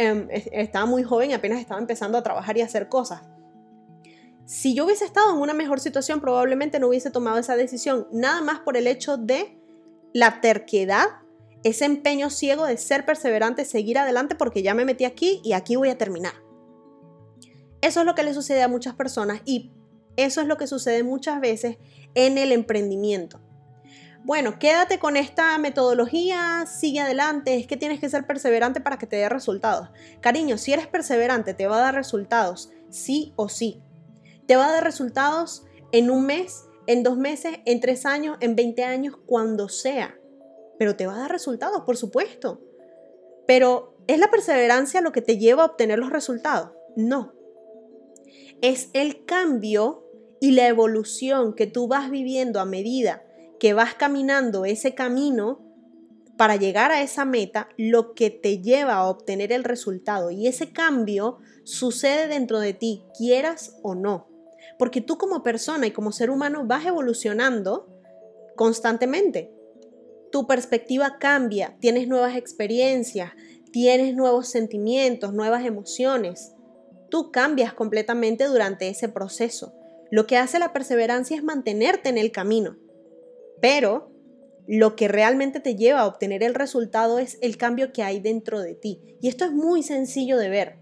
Em, 0.00 0.28
estaba 0.30 0.86
muy 0.86 1.02
joven 1.02 1.32
y 1.32 1.34
apenas 1.34 1.58
estaba 1.58 1.80
empezando 1.80 2.18
a 2.18 2.22
trabajar 2.22 2.56
y 2.56 2.60
a 2.60 2.66
hacer 2.66 2.88
cosas. 2.88 3.22
Si 4.44 4.72
yo 4.72 4.84
hubiese 4.84 5.04
estado 5.04 5.34
en 5.34 5.40
una 5.40 5.54
mejor 5.54 5.80
situación, 5.80 6.20
probablemente 6.20 6.78
no 6.78 6.86
hubiese 6.86 7.10
tomado 7.10 7.36
esa 7.38 7.56
decisión, 7.56 8.06
nada 8.12 8.40
más 8.40 8.60
por 8.60 8.76
el 8.76 8.86
hecho 8.86 9.16
de 9.16 9.58
la 10.14 10.40
terquedad, 10.40 11.06
ese 11.64 11.84
empeño 11.84 12.30
ciego 12.30 12.64
de 12.64 12.76
ser 12.76 13.04
perseverante, 13.06 13.64
seguir 13.64 13.98
adelante 13.98 14.36
porque 14.36 14.62
ya 14.62 14.72
me 14.72 14.84
metí 14.84 15.04
aquí 15.04 15.40
y 15.42 15.52
aquí 15.52 15.74
voy 15.74 15.88
a 15.88 15.98
terminar. 15.98 16.34
Eso 17.80 17.98
es 17.98 18.06
lo 18.06 18.14
que 18.14 18.22
le 18.22 18.34
sucede 18.34 18.62
a 18.62 18.68
muchas 18.68 18.94
personas 18.94 19.42
y 19.44 19.72
eso 20.18 20.40
es 20.40 20.46
lo 20.46 20.56
que 20.56 20.66
sucede 20.66 21.02
muchas 21.02 21.40
veces 21.40 21.78
en 22.14 22.38
el 22.38 22.52
emprendimiento 22.52 23.40
bueno, 24.28 24.58
quédate 24.58 24.98
con 24.98 25.16
esta 25.16 25.56
metodología, 25.56 26.66
sigue 26.66 27.00
adelante, 27.00 27.56
es 27.56 27.66
que 27.66 27.78
tienes 27.78 27.98
que 27.98 28.10
ser 28.10 28.26
perseverante 28.26 28.78
para 28.78 28.98
que 28.98 29.06
te 29.06 29.16
dé 29.16 29.26
resultados. 29.28 29.88
Cariño, 30.20 30.58
si 30.58 30.74
eres 30.74 30.86
perseverante, 30.86 31.54
te 31.54 31.66
va 31.66 31.78
a 31.78 31.80
dar 31.80 31.94
resultados, 31.94 32.70
sí 32.90 33.32
o 33.36 33.48
sí. 33.48 33.80
Te 34.46 34.56
va 34.56 34.66
a 34.66 34.72
dar 34.72 34.84
resultados 34.84 35.64
en 35.92 36.10
un 36.10 36.26
mes, 36.26 36.66
en 36.86 37.02
dos 37.02 37.16
meses, 37.16 37.58
en 37.64 37.80
tres 37.80 38.04
años, 38.04 38.36
en 38.40 38.54
20 38.54 38.84
años, 38.84 39.16
cuando 39.24 39.70
sea. 39.70 40.14
Pero 40.78 40.94
te 40.94 41.06
va 41.06 41.14
a 41.14 41.20
dar 41.20 41.30
resultados, 41.30 41.84
por 41.86 41.96
supuesto. 41.96 42.60
Pero 43.46 43.96
¿es 44.08 44.18
la 44.18 44.30
perseverancia 44.30 45.00
lo 45.00 45.12
que 45.12 45.22
te 45.22 45.38
lleva 45.38 45.62
a 45.62 45.66
obtener 45.66 45.98
los 45.98 46.10
resultados? 46.10 46.72
No. 46.96 47.32
Es 48.60 48.90
el 48.92 49.24
cambio 49.24 50.07
y 50.40 50.52
la 50.52 50.68
evolución 50.68 51.54
que 51.54 51.66
tú 51.66 51.88
vas 51.88 52.10
viviendo 52.10 52.60
a 52.60 52.64
medida 52.64 53.22
que 53.58 53.74
vas 53.74 53.94
caminando 53.94 54.64
ese 54.64 54.94
camino 54.94 55.64
para 56.36 56.56
llegar 56.56 56.92
a 56.92 57.02
esa 57.02 57.24
meta, 57.24 57.68
lo 57.76 58.14
que 58.14 58.30
te 58.30 58.58
lleva 58.62 58.94
a 58.94 59.08
obtener 59.08 59.52
el 59.52 59.64
resultado. 59.64 60.30
Y 60.30 60.46
ese 60.46 60.72
cambio 60.72 61.38
sucede 61.64 62.28
dentro 62.28 62.60
de 62.60 62.74
ti, 62.74 63.02
quieras 63.16 63.76
o 63.82 63.96
no. 63.96 64.28
Porque 64.78 65.00
tú 65.00 65.18
como 65.18 65.42
persona 65.42 65.88
y 65.88 65.90
como 65.90 66.12
ser 66.12 66.30
humano 66.30 66.64
vas 66.64 66.86
evolucionando 66.86 67.88
constantemente. 68.54 69.52
Tu 70.30 70.46
perspectiva 70.46 71.18
cambia, 71.18 71.76
tienes 71.80 72.06
nuevas 72.06 72.36
experiencias, 72.36 73.32
tienes 73.72 74.14
nuevos 74.14 74.48
sentimientos, 74.48 75.34
nuevas 75.34 75.64
emociones. 75.64 76.52
Tú 77.10 77.32
cambias 77.32 77.72
completamente 77.72 78.44
durante 78.44 78.88
ese 78.88 79.08
proceso. 79.08 79.77
Lo 80.10 80.26
que 80.26 80.36
hace 80.36 80.58
la 80.58 80.72
perseverancia 80.72 81.36
es 81.36 81.42
mantenerte 81.42 82.08
en 82.08 82.18
el 82.18 82.32
camino 82.32 82.76
pero 83.60 84.10
lo 84.66 84.96
que 84.96 85.08
realmente 85.08 85.60
te 85.60 85.76
lleva 85.76 86.00
a 86.00 86.06
obtener 86.06 86.42
el 86.42 86.54
resultado 86.54 87.18
es 87.18 87.38
el 87.40 87.56
cambio 87.56 87.92
que 87.92 88.02
hay 88.02 88.20
dentro 88.20 88.60
de 88.60 88.74
ti. 88.74 89.00
Y 89.20 89.28
esto 89.28 89.44
es 89.44 89.52
muy 89.52 89.82
sencillo 89.82 90.36
de 90.36 90.50
ver. 90.50 90.76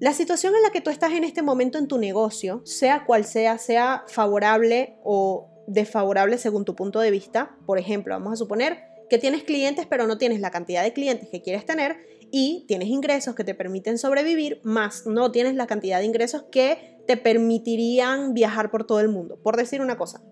La 0.00 0.12
situación 0.12 0.54
en 0.54 0.62
la 0.62 0.70
que 0.70 0.80
tú 0.80 0.90
estás 0.90 1.12
en 1.12 1.24
este 1.24 1.42
momento 1.42 1.78
en 1.78 1.88
tu 1.88 1.98
negocio, 1.98 2.60
sea 2.64 3.04
cual 3.04 3.24
sea, 3.24 3.58
sea 3.58 4.04
favorable 4.06 4.98
o 5.02 5.48
desfavorable 5.66 6.38
según 6.38 6.64
tu 6.64 6.76
punto 6.76 7.00
de 7.00 7.10
vista, 7.10 7.56
por 7.66 7.78
ejemplo, 7.78 8.14
vamos 8.14 8.34
a 8.34 8.36
suponer 8.36 8.84
que 9.10 9.18
tienes 9.18 9.42
clientes 9.42 9.86
pero 9.86 10.06
no 10.06 10.18
tienes 10.18 10.40
la 10.40 10.50
cantidad 10.50 10.82
de 10.82 10.92
clientes 10.92 11.30
que 11.30 11.42
quieres 11.42 11.64
tener 11.64 11.96
y 12.30 12.66
tienes 12.68 12.88
ingresos 12.88 13.34
que 13.34 13.42
te 13.42 13.54
permiten 13.54 13.96
sobrevivir, 13.96 14.60
más 14.62 15.06
no 15.06 15.32
tienes 15.32 15.54
la 15.54 15.66
cantidad 15.66 15.98
de 15.98 16.04
ingresos 16.04 16.44
que 16.52 16.97
te 17.08 17.16
permitirían 17.16 18.34
viajar 18.34 18.70
por 18.70 18.86
todo 18.86 19.00
el 19.00 19.08
mundo, 19.08 19.40
por 19.42 19.56
decir 19.56 19.80
una 19.80 19.98
cosa 19.98 20.22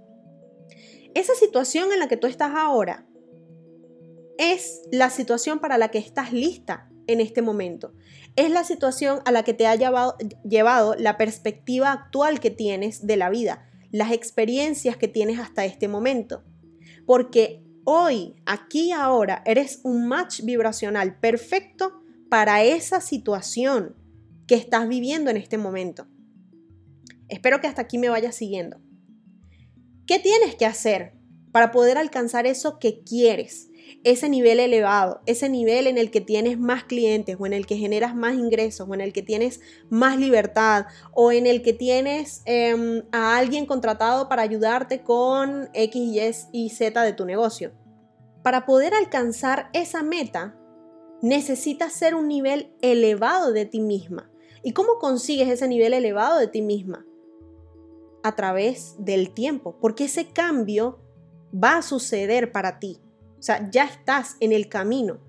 esa 1.16 1.35
situación 1.35 1.92
en 1.92 1.99
la 1.99 2.09
que 2.09 2.18
tú 2.18 2.26
estás 2.26 2.52
ahora 2.54 3.06
es 4.37 4.83
la 4.92 5.09
situación 5.09 5.61
para 5.61 5.78
la 5.78 5.88
que 5.88 5.97
estás 5.97 6.30
lista 6.30 6.90
en 7.06 7.23
este 7.23 7.40
momento. 7.40 7.95
Es 8.37 8.50
la 8.50 8.64
situación 8.64 9.21
a 9.25 9.33
la 9.33 9.42
que 9.42 9.54
te 9.54 9.66
ha 9.66 9.75
llevado, 9.76 10.95
la 10.99 11.16
perspectiva 11.16 11.90
actual 11.90 12.38
que 12.38 12.50
tienes 12.50 13.06
de 13.06 13.16
la 13.16 13.30
vida, 13.30 13.66
las 13.90 14.12
experiencias 14.12 14.99
que 14.99 15.09
tienes 15.09 15.38
hasta 15.38 15.64
este 15.64 15.88
momento. 15.88 16.45
Porque 17.06 17.64
hoy, 17.85 18.37
aquí 18.45 18.92
ahora, 18.92 19.42
eres 19.47 19.80
un 19.85 20.09
match 20.09 20.42
vibracional 20.42 21.18
perfecto 21.18 22.02
para 22.28 22.62
esa 22.62 23.00
situación 23.00 23.97
que 24.47 24.56
estás 24.56 24.87
viviendo 24.87 25.30
en 25.30 25.38
este 25.38 25.56
momento. 25.56 26.09
Espero 27.28 27.61
que 27.61 27.66
hasta 27.66 27.83
aquí 27.83 27.99
me 27.99 28.09
vayas 28.09 28.37
siguiendo. 28.37 28.78
¿Qué 30.06 30.18
tienes 30.21 30.54
que 30.54 30.66
hacer 30.66 31.14
para 31.52 31.73
poder 31.73 31.99
alcanzar 31.99 32.47
eso 32.47 32.78
que 32.78 33.02
quieres? 33.02 33.71
Ese 34.04 34.28
nivel 34.28 34.61
elevado, 34.61 35.21
ese 35.26 35.49
nivel 35.49 35.87
en 35.87 35.99
el 35.99 36.11
que 36.11 36.21
tienes 36.21 36.59
más 36.59 36.85
clientes 36.85 37.37
o 37.38 37.47
en 37.47 37.52
el 37.52 37.66
que 37.66 37.76
generas 37.76 38.14
más 38.14 38.35
ingresos 38.35 38.88
o 38.88 38.95
en 38.95 39.00
el 39.00 39.12
que 39.12 39.23
tienes 39.23 39.61
más 39.90 40.18
libertad 40.18 40.87
o 41.12 41.33
en 41.33 41.47
el 41.47 41.62
que 41.62 41.73
tienes 41.73 42.42
em, 42.45 43.02
a 43.12 43.37
alguien 43.37 43.66
contratado 43.66 44.28
para 44.28 44.42
ayudarte 44.42 45.02
con 45.02 45.68
X, 45.73 46.49
Y 46.52 46.66
y 46.66 46.71
Z 46.71 47.02
de 47.02 47.12
tu 47.12 47.25
negocio. 47.25 47.73
Para 48.42 48.64
poder 48.64 48.95
alcanzar 48.95 49.71
esa 49.73 50.04
meta, 50.04 50.56
necesitas 51.21 51.92
ser 51.92 52.14
un 52.14 52.28
nivel 52.28 52.73
elevado 52.80 53.52
de 53.52 53.66
ti 53.66 53.80
misma. 53.80 54.30
¿Y 54.62 54.73
cómo 54.73 54.99
consigues 55.00 55.49
ese 55.49 55.66
nivel 55.66 55.95
elevado 55.95 56.38
de 56.38 56.47
ti 56.47 56.62
misma? 56.62 57.04
A 58.26 58.35
través 58.35 58.97
del 58.99 59.30
tiempo, 59.30 59.76
porque 59.80 60.04
ese 60.04 60.28
cambio 60.28 60.99
va 61.52 61.78
a 61.78 61.83
suceder 61.83 62.52
para 62.52 62.78
ti. 62.78 62.99
O 63.38 63.42
sea, 63.42 63.71
ya 63.71 63.85
estás 63.85 64.37
en 64.40 64.52
el 64.52 64.68
camino. 64.68 65.21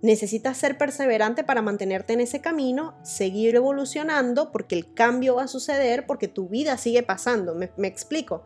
Necesitas 0.00 0.56
ser 0.56 0.78
perseverante 0.78 1.44
para 1.44 1.62
mantenerte 1.62 2.12
en 2.12 2.20
ese 2.20 2.40
camino, 2.40 2.94
seguir 3.02 3.56
evolucionando, 3.56 4.52
porque 4.52 4.74
el 4.74 4.92
cambio 4.94 5.36
va 5.36 5.44
a 5.44 5.48
suceder, 5.48 6.06
porque 6.06 6.28
tu 6.28 6.48
vida 6.48 6.76
sigue 6.76 7.02
pasando. 7.02 7.54
Me, 7.54 7.88
explico. 7.88 8.42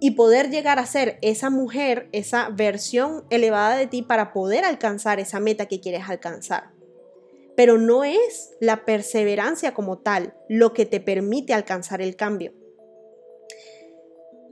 Y 0.00 0.12
poder 0.12 0.50
llegar 0.50 0.78
a 0.78 0.86
ser 0.86 1.18
esa 1.22 1.50
mujer, 1.50 2.08
esa 2.12 2.50
versión 2.50 3.24
elevada 3.30 3.76
de 3.76 3.88
ti 3.88 4.02
para 4.02 4.32
poder 4.32 4.64
alcanzar 4.64 5.18
esa 5.18 5.40
meta 5.40 5.66
que 5.66 5.80
quieres 5.80 6.08
alcanzar 6.08 6.77
pero 7.58 7.76
no 7.76 8.04
es 8.04 8.52
la 8.60 8.84
perseverancia 8.84 9.74
como 9.74 9.98
tal 9.98 10.32
lo 10.48 10.72
que 10.72 10.86
te 10.86 11.00
permite 11.00 11.54
alcanzar 11.54 12.00
el 12.00 12.14
cambio. 12.14 12.54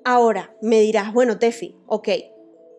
Ahora, 0.04 0.56
me 0.60 0.80
dirás, 0.80 1.12
bueno, 1.12 1.38
Tefi, 1.38 1.76
ok, 1.86 2.08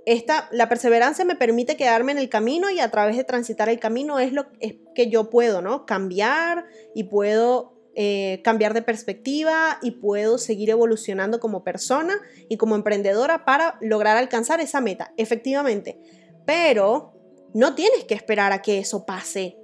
esta, 0.05 0.49
la 0.51 0.67
perseverancia 0.67 1.23
me 1.23 1.37
permite 1.37 1.77
quedarme 1.77 2.11
en 2.11 2.17
el 2.17 2.27
camino 2.27 2.69
y 2.69 2.81
a 2.81 2.91
través 2.91 3.15
de 3.15 3.23
transitar 3.23 3.69
el 3.69 3.79
camino 3.79 4.19
es 4.19 4.33
lo 4.33 4.47
que 4.93 5.09
yo 5.09 5.29
puedo, 5.29 5.61
¿no? 5.61 5.85
Cambiar 5.85 6.65
y 6.93 7.05
puedo 7.05 7.77
eh, 7.95 8.41
cambiar 8.43 8.73
de 8.73 8.81
perspectiva 8.81 9.79
y 9.81 9.91
puedo 9.91 10.39
seguir 10.39 10.71
evolucionando 10.71 11.39
como 11.39 11.63
persona 11.63 12.15
y 12.49 12.57
como 12.57 12.75
emprendedora 12.75 13.45
para 13.45 13.77
lograr 13.79 14.17
alcanzar 14.17 14.59
esa 14.59 14.81
meta, 14.81 15.13
efectivamente. 15.15 16.01
Pero 16.45 17.13
no 17.53 17.75
tienes 17.75 18.03
que 18.03 18.13
esperar 18.13 18.51
a 18.51 18.61
que 18.61 18.79
eso 18.79 19.05
pase 19.05 19.55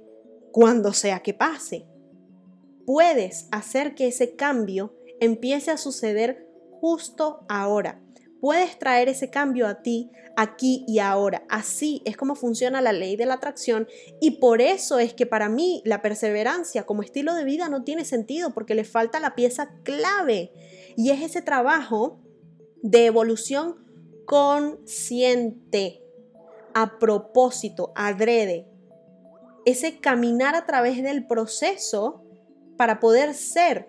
cuando 0.54 0.92
sea 0.92 1.18
que 1.18 1.34
pase. 1.34 1.84
Puedes 2.86 3.48
hacer 3.50 3.96
que 3.96 4.06
ese 4.06 4.36
cambio 4.36 4.94
empiece 5.18 5.72
a 5.72 5.76
suceder 5.76 6.48
justo 6.70 7.44
ahora. 7.48 8.00
Puedes 8.40 8.78
traer 8.78 9.08
ese 9.08 9.30
cambio 9.30 9.66
a 9.66 9.82
ti 9.82 10.12
aquí 10.36 10.84
y 10.86 11.00
ahora. 11.00 11.44
Así 11.48 12.02
es 12.04 12.16
como 12.16 12.36
funciona 12.36 12.80
la 12.80 12.92
ley 12.92 13.16
de 13.16 13.26
la 13.26 13.34
atracción 13.34 13.88
y 14.20 14.38
por 14.38 14.60
eso 14.60 15.00
es 15.00 15.12
que 15.12 15.26
para 15.26 15.48
mí 15.48 15.82
la 15.84 16.02
perseverancia 16.02 16.86
como 16.86 17.02
estilo 17.02 17.34
de 17.34 17.42
vida 17.42 17.68
no 17.68 17.82
tiene 17.82 18.04
sentido 18.04 18.54
porque 18.54 18.76
le 18.76 18.84
falta 18.84 19.18
la 19.18 19.34
pieza 19.34 19.74
clave 19.82 20.52
y 20.96 21.10
es 21.10 21.20
ese 21.20 21.42
trabajo 21.42 22.20
de 22.80 23.06
evolución 23.06 23.74
consciente, 24.24 26.04
a 26.74 27.00
propósito, 27.00 27.92
adrede, 27.96 28.68
ese 29.64 29.98
caminar 29.98 30.54
a 30.54 30.66
través 30.66 31.02
del 31.02 31.26
proceso 31.26 32.22
para 32.76 33.00
poder 33.00 33.34
ser 33.34 33.88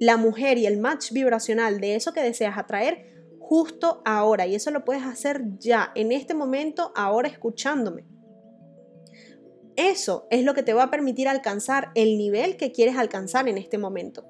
la 0.00 0.16
mujer 0.16 0.58
y 0.58 0.66
el 0.66 0.78
match 0.78 1.12
vibracional 1.12 1.80
de 1.80 1.96
eso 1.96 2.12
que 2.12 2.22
deseas 2.22 2.56
atraer 2.56 3.18
justo 3.40 4.02
ahora. 4.04 4.46
Y 4.46 4.54
eso 4.54 4.70
lo 4.70 4.84
puedes 4.84 5.04
hacer 5.04 5.42
ya, 5.58 5.90
en 5.94 6.12
este 6.12 6.34
momento, 6.34 6.92
ahora 6.94 7.28
escuchándome. 7.28 8.04
Eso 9.76 10.26
es 10.30 10.44
lo 10.44 10.54
que 10.54 10.62
te 10.62 10.74
va 10.74 10.84
a 10.84 10.90
permitir 10.90 11.28
alcanzar 11.28 11.90
el 11.94 12.18
nivel 12.18 12.56
que 12.56 12.72
quieres 12.72 12.96
alcanzar 12.96 13.48
en 13.48 13.58
este 13.58 13.78
momento. 13.78 14.26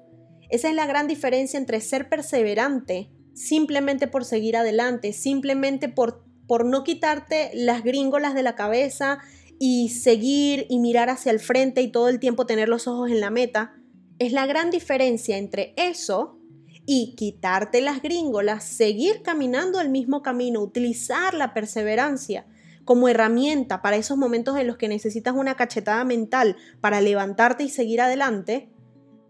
Esa 0.49 0.69
es 0.69 0.75
la 0.75 0.85
gran 0.85 1.07
diferencia 1.07 1.59
entre 1.59 1.81
ser 1.81 2.09
perseverante 2.09 3.11
simplemente 3.33 4.07
por 4.07 4.25
seguir 4.25 4.57
adelante, 4.57 5.13
simplemente 5.13 5.89
por, 5.89 6.23
por 6.47 6.65
no 6.65 6.83
quitarte 6.83 7.51
las 7.53 7.83
gringolas 7.83 8.33
de 8.33 8.43
la 8.43 8.55
cabeza 8.55 9.19
y 9.59 9.89
seguir 9.89 10.65
y 10.69 10.79
mirar 10.79 11.09
hacia 11.09 11.31
el 11.31 11.39
frente 11.39 11.81
y 11.81 11.91
todo 11.91 12.07
el 12.07 12.19
tiempo 12.19 12.45
tener 12.45 12.69
los 12.69 12.87
ojos 12.87 13.11
en 13.11 13.19
la 13.19 13.29
meta, 13.29 13.75
es 14.17 14.31
la 14.31 14.45
gran 14.45 14.71
diferencia 14.71 15.37
entre 15.37 15.73
eso 15.77 16.39
y 16.85 17.13
quitarte 17.15 17.81
las 17.81 18.01
gringolas, 18.01 18.63
seguir 18.63 19.21
caminando 19.21 19.79
el 19.81 19.89
mismo 19.89 20.21
camino, 20.21 20.61
utilizar 20.61 21.33
la 21.33 21.53
perseverancia 21.53 22.47
como 22.85 23.07
herramienta 23.07 23.81
para 23.81 23.97
esos 23.97 24.17
momentos 24.17 24.57
en 24.57 24.65
los 24.65 24.77
que 24.77 24.87
necesitas 24.87 25.35
una 25.35 25.55
cachetada 25.55 26.03
mental 26.05 26.55
para 26.81 27.01
levantarte 27.01 27.63
y 27.63 27.69
seguir 27.69 28.01
adelante, 28.01 28.69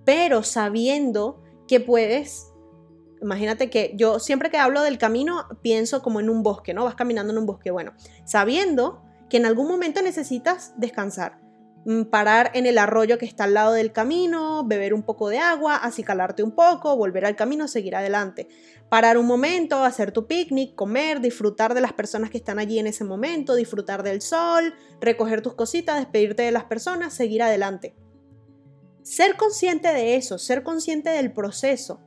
pero 0.05 0.43
sabiendo 0.43 1.43
que 1.67 1.79
puedes 1.79 2.45
Imagínate 3.21 3.69
que 3.69 3.93
yo 3.97 4.19
siempre 4.19 4.49
que 4.49 4.57
hablo 4.57 4.81
del 4.81 4.97
camino 4.97 5.45
pienso 5.61 6.01
como 6.01 6.21
en 6.21 6.29
un 6.29 6.41
bosque, 6.41 6.73
¿no? 6.73 6.85
Vas 6.85 6.95
caminando 6.95 7.33
en 7.33 7.39
un 7.39 7.45
bosque. 7.45 7.69
Bueno, 7.69 7.91
sabiendo 8.25 9.01
que 9.29 9.37
en 9.37 9.45
algún 9.45 9.67
momento 9.67 10.01
necesitas 10.01 10.73
descansar, 10.77 11.39
mm, 11.85 12.03
parar 12.03 12.51
en 12.53 12.65
el 12.65 12.77
arroyo 12.77 13.17
que 13.17 13.25
está 13.25 13.45
al 13.45 13.53
lado 13.53 13.73
del 13.73 13.91
camino, 13.91 14.63
beber 14.65 14.93
un 14.93 15.03
poco 15.03 15.29
de 15.29 15.39
agua, 15.39 15.75
acicalarte 15.75 16.43
un 16.43 16.51
poco, 16.51 16.97
volver 16.97 17.25
al 17.25 17.35
camino, 17.35 17.67
seguir 17.67 17.95
adelante. 17.95 18.47
Parar 18.89 19.17
un 19.17 19.27
momento, 19.27 19.83
hacer 19.83 20.11
tu 20.11 20.25
picnic, 20.25 20.73
comer, 20.73 21.21
disfrutar 21.21 21.75
de 21.75 21.81
las 21.81 21.93
personas 21.93 22.31
que 22.31 22.39
están 22.39 22.57
allí 22.57 22.79
en 22.79 22.87
ese 22.87 23.03
momento, 23.03 23.55
disfrutar 23.55 24.01
del 24.01 24.21
sol, 24.21 24.73
recoger 24.99 25.41
tus 25.41 25.53
cositas, 25.53 25.97
despedirte 25.97 26.41
de 26.41 26.51
las 26.51 26.63
personas, 26.63 27.13
seguir 27.13 27.43
adelante. 27.43 27.95
Ser 29.03 29.37
consciente 29.37 29.93
de 29.93 30.15
eso, 30.15 30.39
ser 30.39 30.63
consciente 30.63 31.11
del 31.11 31.31
proceso 31.31 31.99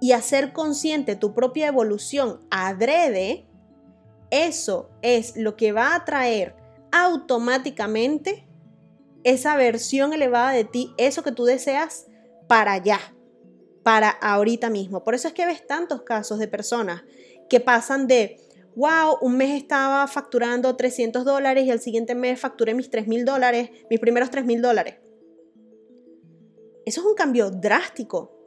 y 0.00 0.12
hacer 0.12 0.52
consciente 0.52 1.16
tu 1.16 1.34
propia 1.34 1.66
evolución 1.66 2.40
adrede, 2.50 3.47
eso 4.30 4.90
es 5.02 5.36
lo 5.36 5.56
que 5.56 5.72
va 5.72 5.94
a 5.94 6.04
traer 6.04 6.54
automáticamente 6.92 8.48
esa 9.24 9.56
versión 9.56 10.12
elevada 10.12 10.52
de 10.52 10.64
ti, 10.64 10.94
eso 10.96 11.22
que 11.22 11.32
tú 11.32 11.44
deseas 11.44 12.06
para 12.46 12.72
allá, 12.72 12.98
para 13.82 14.10
ahorita 14.10 14.70
mismo. 14.70 15.04
Por 15.04 15.14
eso 15.14 15.28
es 15.28 15.34
que 15.34 15.46
ves 15.46 15.66
tantos 15.66 16.02
casos 16.02 16.38
de 16.38 16.48
personas 16.48 17.02
que 17.48 17.60
pasan 17.60 18.06
de, 18.06 18.40
wow, 18.76 19.18
un 19.20 19.36
mes 19.36 19.56
estaba 19.56 20.06
facturando 20.06 20.76
300 20.76 21.24
dólares 21.24 21.64
y 21.64 21.70
al 21.70 21.80
siguiente 21.80 22.14
mes 22.14 22.40
facturé 22.40 22.74
mis 22.74 22.90
3 22.90 23.06
mil 23.06 23.24
dólares, 23.24 23.70
mis 23.90 24.00
primeros 24.00 24.30
3 24.30 24.44
mil 24.44 24.62
dólares. 24.62 24.96
Eso 26.86 27.00
es 27.02 27.06
un 27.06 27.14
cambio 27.14 27.50
drástico. 27.50 28.37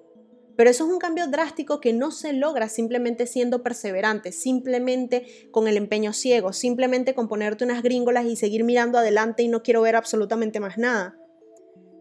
Pero 0.56 0.70
eso 0.70 0.86
es 0.86 0.92
un 0.92 1.00
cambio 1.00 1.28
drástico 1.28 1.80
que 1.80 1.94
no 1.94 2.12
se 2.12 2.34
logra 2.34 2.70
simplemente 2.70 3.28
siendo 3.28 3.64
perseverante, 3.64 4.32
simplemente 4.32 5.50
con 5.52 5.68
el 5.68 5.78
empeño 5.78 6.14
ciego, 6.14 6.54
simplemente 6.54 7.14
con 7.14 7.28
ponerte 7.28 7.64
unas 7.64 7.84
gringolas 7.84 8.26
y 8.26 8.36
seguir 8.36 8.64
mirando 8.64 8.98
adelante 8.98 9.44
y 9.44 9.48
no 9.48 9.64
quiero 9.64 9.82
ver 9.82 9.96
absolutamente 9.96 10.60
más 10.60 10.78
nada 10.78 11.21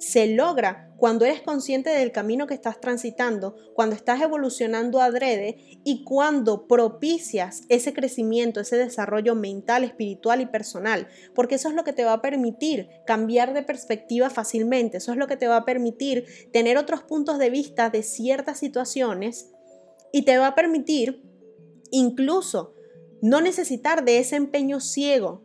se 0.00 0.26
logra 0.28 0.90
cuando 0.96 1.26
eres 1.26 1.42
consciente 1.42 1.90
del 1.90 2.10
camino 2.10 2.46
que 2.46 2.54
estás 2.54 2.80
transitando, 2.80 3.54
cuando 3.74 3.94
estás 3.94 4.20
evolucionando 4.22 5.00
adrede 5.00 5.78
y 5.84 6.04
cuando 6.04 6.66
propicias 6.66 7.62
ese 7.68 7.92
crecimiento, 7.92 8.60
ese 8.60 8.76
desarrollo 8.76 9.34
mental, 9.34 9.84
espiritual 9.84 10.40
y 10.40 10.46
personal, 10.46 11.06
porque 11.34 11.56
eso 11.56 11.68
es 11.68 11.74
lo 11.74 11.84
que 11.84 11.92
te 11.92 12.04
va 12.04 12.14
a 12.14 12.22
permitir 12.22 12.88
cambiar 13.06 13.52
de 13.52 13.62
perspectiva 13.62 14.30
fácilmente, 14.30 14.96
eso 14.96 15.12
es 15.12 15.18
lo 15.18 15.26
que 15.26 15.36
te 15.36 15.48
va 15.48 15.56
a 15.56 15.64
permitir 15.66 16.24
tener 16.50 16.78
otros 16.78 17.02
puntos 17.02 17.38
de 17.38 17.50
vista 17.50 17.90
de 17.90 18.02
ciertas 18.02 18.58
situaciones 18.58 19.50
y 20.12 20.22
te 20.22 20.38
va 20.38 20.48
a 20.48 20.54
permitir 20.54 21.22
incluso 21.90 22.74
no 23.20 23.42
necesitar 23.42 24.02
de 24.04 24.18
ese 24.18 24.36
empeño 24.36 24.80
ciego 24.80 25.44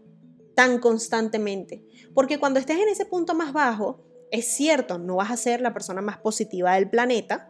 tan 0.56 0.80
constantemente, 0.80 1.84
porque 2.14 2.40
cuando 2.40 2.60
estés 2.60 2.80
en 2.80 2.88
ese 2.88 3.06
punto 3.06 3.36
más 3.36 3.52
bajo, 3.52 4.06
es 4.36 4.48
cierto, 4.48 4.98
no 4.98 5.16
vas 5.16 5.32
a 5.32 5.38
ser 5.38 5.62
la 5.62 5.74
persona 5.74 6.02
más 6.02 6.18
positiva 6.18 6.76
del 6.76 6.90
planeta, 6.90 7.48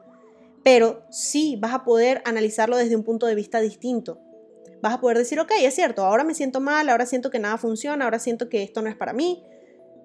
pero 0.64 1.04
sí 1.10 1.58
vas 1.60 1.74
a 1.74 1.84
poder 1.84 2.22
analizarlo 2.26 2.78
desde 2.78 2.96
un 2.96 3.04
punto 3.04 3.26
de 3.26 3.36
vista 3.36 3.60
distinto. 3.60 4.20
Vas 4.82 4.94
a 4.94 5.02
poder 5.02 5.18
decir, 5.18 5.40
ok, 5.40 5.52
es 5.62 5.74
cierto, 5.74 6.06
ahora 6.06 6.24
me 6.24 6.36
siento 6.36 6.60
mal, 6.60 6.90
ahora 6.90 7.08
siento 7.08 7.32
que 7.32 7.40
nada 7.40 7.58
funciona, 7.58 8.06
ahora 8.06 8.20
siento 8.20 8.50
que 8.50 8.62
esto 8.62 8.82
no 8.84 8.90
es 8.90 8.96
para 8.96 9.14
mí, 9.14 9.44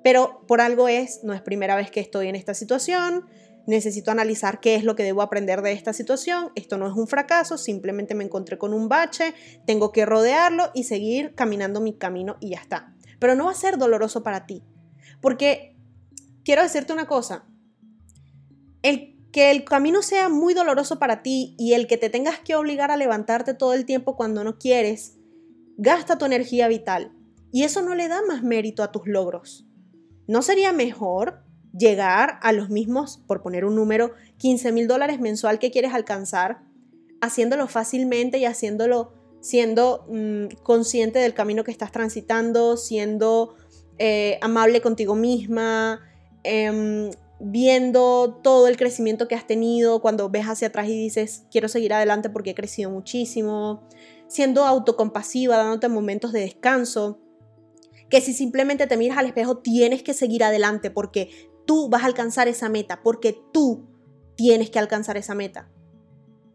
pero 0.03 0.41
por 0.47 0.63
algo 0.63 0.89
es, 0.89 1.23
no 1.23 1.35
es 1.35 1.43
primera 1.43 1.77
vez 1.77 1.91
que 1.91 2.01
estoy 2.01 2.29
en 2.29 2.35
esta 2.37 2.55
situación, 2.55 3.27
necesito 3.67 4.11
analizar 4.11 4.61
qué 4.61 4.75
es 4.75 4.85
lo 4.85 4.97
que 4.97 5.03
debo 5.03 5.21
aprender 5.21 5.61
de 5.61 5.73
esta 5.73 5.93
situación, 5.93 6.51
esto 6.55 6.79
no 6.79 6.87
es 6.87 6.95
un 6.95 7.07
fracaso, 7.07 7.59
simplemente 7.59 8.15
me 8.15 8.25
encontré 8.25 8.57
con 8.57 8.73
un 8.73 8.89
bache, 8.89 9.35
tengo 9.67 9.93
que 9.93 10.07
rodearlo 10.07 10.71
y 10.73 10.85
seguir 10.85 11.35
caminando 11.35 11.83
mi 11.83 11.93
camino 11.93 12.37
y 12.41 12.51
ya 12.51 12.59
está. 12.59 12.95
Pero 13.19 13.35
no 13.35 13.45
va 13.47 13.51
a 13.51 13.55
ser 13.55 13.77
doloroso 13.77 14.23
para 14.23 14.47
ti, 14.47 14.63
porque 15.21 15.77
quiero 16.51 16.65
decirte 16.65 16.93
una 16.93 17.07
cosa. 17.07 17.45
El 18.83 19.17
que 19.31 19.53
el 19.53 19.65
camino 19.65 20.03
sea 20.03 20.29
muy 20.29 20.53
doloroso 20.53 20.99
para 20.99 21.23
ti 21.23 21.55
y 21.61 21.75
el 21.75 21.87
que 21.87 21.97
te 21.97 22.11
tengas 22.11 22.41
que 22.41 22.57
obligar 22.57 22.91
a 22.91 22.97
levantarte 22.97 23.55
todo 23.55 23.73
el 23.73 23.85
tiempo 23.85 24.17
cuando 24.17 24.43
no 24.43 24.59
quieres, 24.59 25.17
gasta 25.77 26.19
tu 26.19 26.25
energía 26.25 26.67
vital. 26.67 27.13
Y 27.53 27.63
eso 27.63 27.83
no 27.83 27.95
le 27.95 28.09
da 28.09 28.23
más 28.27 28.43
mérito 28.43 28.83
a 28.83 28.91
tus 28.91 29.07
logros. 29.07 29.65
¿No 30.27 30.43
sería 30.43 30.73
mejor 30.73 31.45
llegar 31.73 32.41
a 32.43 32.51
los 32.51 32.69
mismos, 32.69 33.23
por 33.29 33.43
poner 33.43 33.65
un 33.65 33.77
número, 33.77 34.15
15 34.39 34.73
mil 34.73 34.89
dólares 34.89 35.21
mensual 35.21 35.61
que 35.61 35.71
quieres 35.71 35.95
alcanzar, 35.95 36.65
haciéndolo 37.21 37.69
fácilmente 37.69 38.39
y 38.39 38.45
haciéndolo 38.45 39.13
siendo 39.41 40.05
mm, 40.09 40.47
consciente 40.65 41.21
del 41.21 41.33
camino 41.33 41.63
que 41.63 41.71
estás 41.71 41.93
transitando, 41.93 42.77
siendo 42.77 43.55
eh, 43.99 44.41
amable 44.43 44.81
contigo 44.81 45.15
misma, 45.15 46.01
Em, 46.43 47.11
viendo 47.41 48.39
todo 48.43 48.69
el 48.69 48.77
crecimiento 48.77 49.27
que 49.27 49.35
has 49.35 49.47
tenido, 49.47 50.01
cuando 50.01 50.29
ves 50.29 50.47
hacia 50.47 50.69
atrás 50.69 50.89
y 50.89 50.97
dices, 50.97 51.45
quiero 51.51 51.69
seguir 51.69 51.95
adelante 51.95 52.29
porque 52.29 52.51
he 52.51 52.55
crecido 52.55 52.91
muchísimo, 52.91 53.83
siendo 54.29 54.65
autocompasiva, 54.65 55.57
dándote 55.57 55.89
momentos 55.89 56.33
de 56.33 56.41
descanso, 56.41 57.19
que 58.11 58.21
si 58.21 58.35
simplemente 58.35 58.87
te 58.87 58.97
miras 58.97 59.19
al 59.19 59.27
espejo 59.27 59.59
tienes 59.59 60.03
que 60.03 60.15
seguir 60.15 60.45
adelante 60.45 60.91
porque 60.91 61.51
tú 61.67 61.89
vas 61.89 62.03
a 62.03 62.07
alcanzar 62.07 62.49
esa 62.49 62.69
meta, 62.69 63.03
porque 63.03 63.41
tú 63.53 63.87
tienes 64.37 64.71
que 64.71 64.79
alcanzar 64.79 65.17
esa 65.17 65.35
meta. 65.35 65.71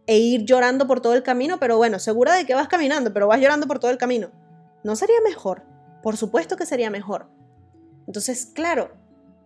E 0.08 0.20
ir 0.20 0.44
llorando 0.46 0.86
por 0.86 1.02
todo 1.02 1.14
el 1.16 1.24
camino, 1.24 1.60
pero 1.60 1.78
bueno, 1.78 1.98
segura 1.98 2.36
de 2.36 2.46
que 2.46 2.54
vas 2.54 2.68
caminando, 2.68 3.12
pero 3.12 3.28
vas 3.28 3.40
llorando 3.40 3.66
por 3.66 3.80
todo 3.80 3.90
el 3.90 3.98
camino. 3.98 4.32
¿No 4.84 4.96
sería 4.96 5.16
mejor? 5.24 5.64
Por 6.04 6.16
supuesto 6.16 6.58
que 6.58 6.68
sería 6.68 6.92
mejor. 6.92 7.30
Entonces, 8.06 8.46
claro, 8.46 8.92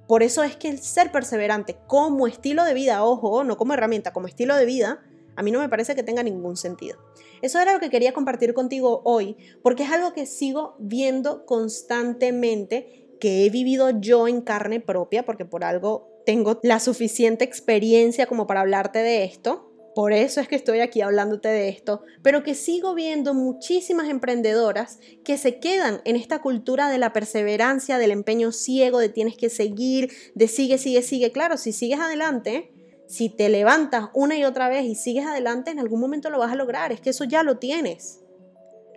por 0.09 0.23
eso 0.23 0.41
es 0.41 0.55
que 0.55 0.69
el 0.69 0.79
ser 0.79 1.11
perseverante 1.11 1.77
como 1.85 2.25
estilo 2.25 2.63
de 2.63 2.73
vida, 2.73 3.03
ojo, 3.03 3.43
no 3.43 3.57
como 3.57 3.75
herramienta, 3.75 4.11
como 4.11 4.25
estilo 4.25 4.55
de 4.55 4.65
vida, 4.65 5.03
a 5.35 5.43
mí 5.43 5.51
no 5.51 5.59
me 5.59 5.69
parece 5.69 5.93
que 5.93 6.01
tenga 6.01 6.23
ningún 6.23 6.57
sentido. 6.57 6.97
Eso 7.43 7.59
era 7.59 7.73
lo 7.73 7.79
que 7.79 7.91
quería 7.91 8.11
compartir 8.11 8.55
contigo 8.55 9.03
hoy, 9.05 9.37
porque 9.61 9.83
es 9.83 9.91
algo 9.91 10.13
que 10.13 10.25
sigo 10.25 10.75
viendo 10.79 11.45
constantemente, 11.45 13.17
que 13.19 13.45
he 13.45 13.51
vivido 13.51 13.91
yo 14.01 14.27
en 14.27 14.41
carne 14.41 14.79
propia, 14.79 15.25
porque 15.25 15.45
por 15.45 15.63
algo 15.63 16.09
tengo 16.25 16.59
la 16.63 16.79
suficiente 16.79 17.45
experiencia 17.45 18.25
como 18.25 18.47
para 18.47 18.61
hablarte 18.61 18.97
de 18.97 19.25
esto 19.25 19.68
por 19.95 20.13
eso 20.13 20.39
es 20.39 20.47
que 20.47 20.55
estoy 20.55 20.79
aquí 20.79 21.01
hablándote 21.01 21.49
de 21.49 21.69
esto, 21.69 22.01
pero 22.21 22.43
que 22.43 22.55
sigo 22.55 22.93
viendo 22.93 23.33
muchísimas 23.33 24.09
emprendedoras 24.09 24.99
que 25.23 25.37
se 25.37 25.59
quedan 25.59 26.01
en 26.05 26.15
esta 26.15 26.41
cultura 26.41 26.89
de 26.89 26.97
la 26.97 27.11
perseverancia, 27.11 27.97
del 27.97 28.11
empeño 28.11 28.51
ciego, 28.51 28.99
de 28.99 29.09
tienes 29.09 29.35
que 29.35 29.49
seguir, 29.49 30.11
de 30.35 30.47
sigue, 30.47 30.77
sigue, 30.77 31.01
sigue. 31.01 31.31
Claro, 31.31 31.57
si 31.57 31.71
sigues 31.71 31.99
adelante, 31.99 32.71
si 33.07 33.29
te 33.29 33.49
levantas 33.49 34.09
una 34.13 34.37
y 34.37 34.43
otra 34.43 34.69
vez 34.69 34.85
y 34.85 34.95
sigues 34.95 35.25
adelante, 35.25 35.71
en 35.71 35.79
algún 35.79 35.99
momento 35.99 36.29
lo 36.29 36.39
vas 36.39 36.51
a 36.51 36.55
lograr. 36.55 36.91
Es 36.91 37.01
que 37.01 37.09
eso 37.09 37.23
ya 37.23 37.43
lo 37.43 37.57
tienes. 37.57 38.21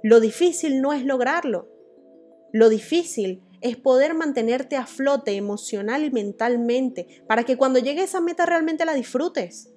Lo 0.02 0.20
difícil 0.20 0.82
no 0.82 0.92
es 0.92 1.04
lograrlo. 1.04 1.68
Lo 2.52 2.68
difícil 2.68 3.42
es 3.62 3.76
poder 3.76 4.14
mantenerte 4.14 4.76
a 4.76 4.86
flote 4.86 5.32
emocional 5.32 6.04
y 6.04 6.10
mentalmente 6.10 7.22
para 7.26 7.44
que 7.44 7.56
cuando 7.56 7.78
llegue 7.78 8.02
esa 8.02 8.20
meta 8.20 8.44
realmente 8.44 8.84
la 8.84 8.92
disfrutes. 8.92 9.71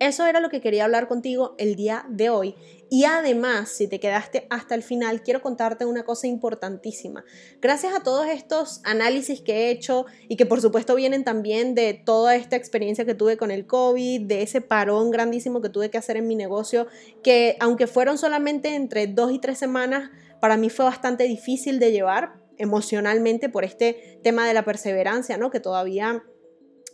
Eso 0.00 0.24
era 0.24 0.40
lo 0.40 0.48
que 0.48 0.62
quería 0.62 0.86
hablar 0.86 1.08
contigo 1.08 1.54
el 1.58 1.76
día 1.76 2.06
de 2.08 2.30
hoy. 2.30 2.54
Y 2.88 3.04
además, 3.04 3.68
si 3.68 3.86
te 3.86 4.00
quedaste 4.00 4.46
hasta 4.48 4.74
el 4.74 4.82
final, 4.82 5.22
quiero 5.22 5.42
contarte 5.42 5.84
una 5.84 6.04
cosa 6.04 6.26
importantísima. 6.26 7.22
Gracias 7.60 7.94
a 7.94 8.02
todos 8.02 8.26
estos 8.26 8.80
análisis 8.84 9.42
que 9.42 9.52
he 9.52 9.70
hecho 9.70 10.06
y 10.26 10.36
que 10.36 10.46
por 10.46 10.62
supuesto 10.62 10.94
vienen 10.94 11.22
también 11.22 11.74
de 11.74 11.92
toda 11.92 12.34
esta 12.34 12.56
experiencia 12.56 13.04
que 13.04 13.14
tuve 13.14 13.36
con 13.36 13.50
el 13.50 13.66
COVID, 13.66 14.22
de 14.22 14.40
ese 14.40 14.62
parón 14.62 15.10
grandísimo 15.10 15.60
que 15.60 15.68
tuve 15.68 15.90
que 15.90 15.98
hacer 15.98 16.16
en 16.16 16.26
mi 16.26 16.34
negocio, 16.34 16.86
que 17.22 17.58
aunque 17.60 17.86
fueron 17.86 18.16
solamente 18.16 18.74
entre 18.74 19.06
dos 19.06 19.32
y 19.32 19.38
tres 19.38 19.58
semanas, 19.58 20.10
para 20.40 20.56
mí 20.56 20.70
fue 20.70 20.86
bastante 20.86 21.24
difícil 21.24 21.78
de 21.78 21.92
llevar 21.92 22.40
emocionalmente 22.56 23.50
por 23.50 23.64
este 23.64 24.18
tema 24.22 24.48
de 24.48 24.54
la 24.54 24.64
perseverancia, 24.64 25.36
¿no? 25.36 25.50
Que 25.50 25.60
todavía 25.60 26.24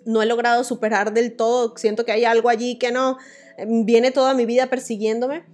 no 0.07 0.23
he 0.23 0.27
logrado 0.27 0.64
superar 0.64 1.12
del 1.12 1.37
todo, 1.37 1.75
siento 1.77 2.05
que 2.05 2.12
hay 2.12 2.25
algo 2.25 2.49
allí 2.49 2.79
que 2.79 2.92
no, 2.92 3.19
em, 3.59 3.85
viene 3.85 4.11
toda 4.11 4.33
mi 4.33 4.47
vida 4.47 4.69
persiguiéndome, 4.69 5.45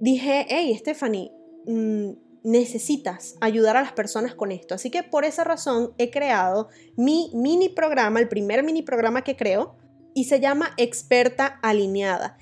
dije, 0.00 0.46
hey, 0.48 0.74
Stephanie, 0.78 1.32
mm, 1.66 2.12
necesitas 2.42 3.36
ayudar 3.40 3.76
a 3.76 3.82
las 3.82 3.92
personas 3.92 4.34
con 4.34 4.50
esto. 4.50 4.74
Así 4.74 4.90
que 4.90 5.02
por 5.02 5.24
esa 5.24 5.44
razón 5.44 5.92
he 5.98 6.10
creado 6.10 6.68
mi 6.96 7.30
mini 7.34 7.68
programa, 7.68 8.18
el 8.20 8.28
primer 8.28 8.62
mini 8.62 8.82
programa 8.82 9.22
que 9.22 9.36
creo, 9.36 9.76
y 10.14 10.24
se 10.24 10.40
llama 10.40 10.70
experta 10.76 11.58
alineada. 11.62 12.38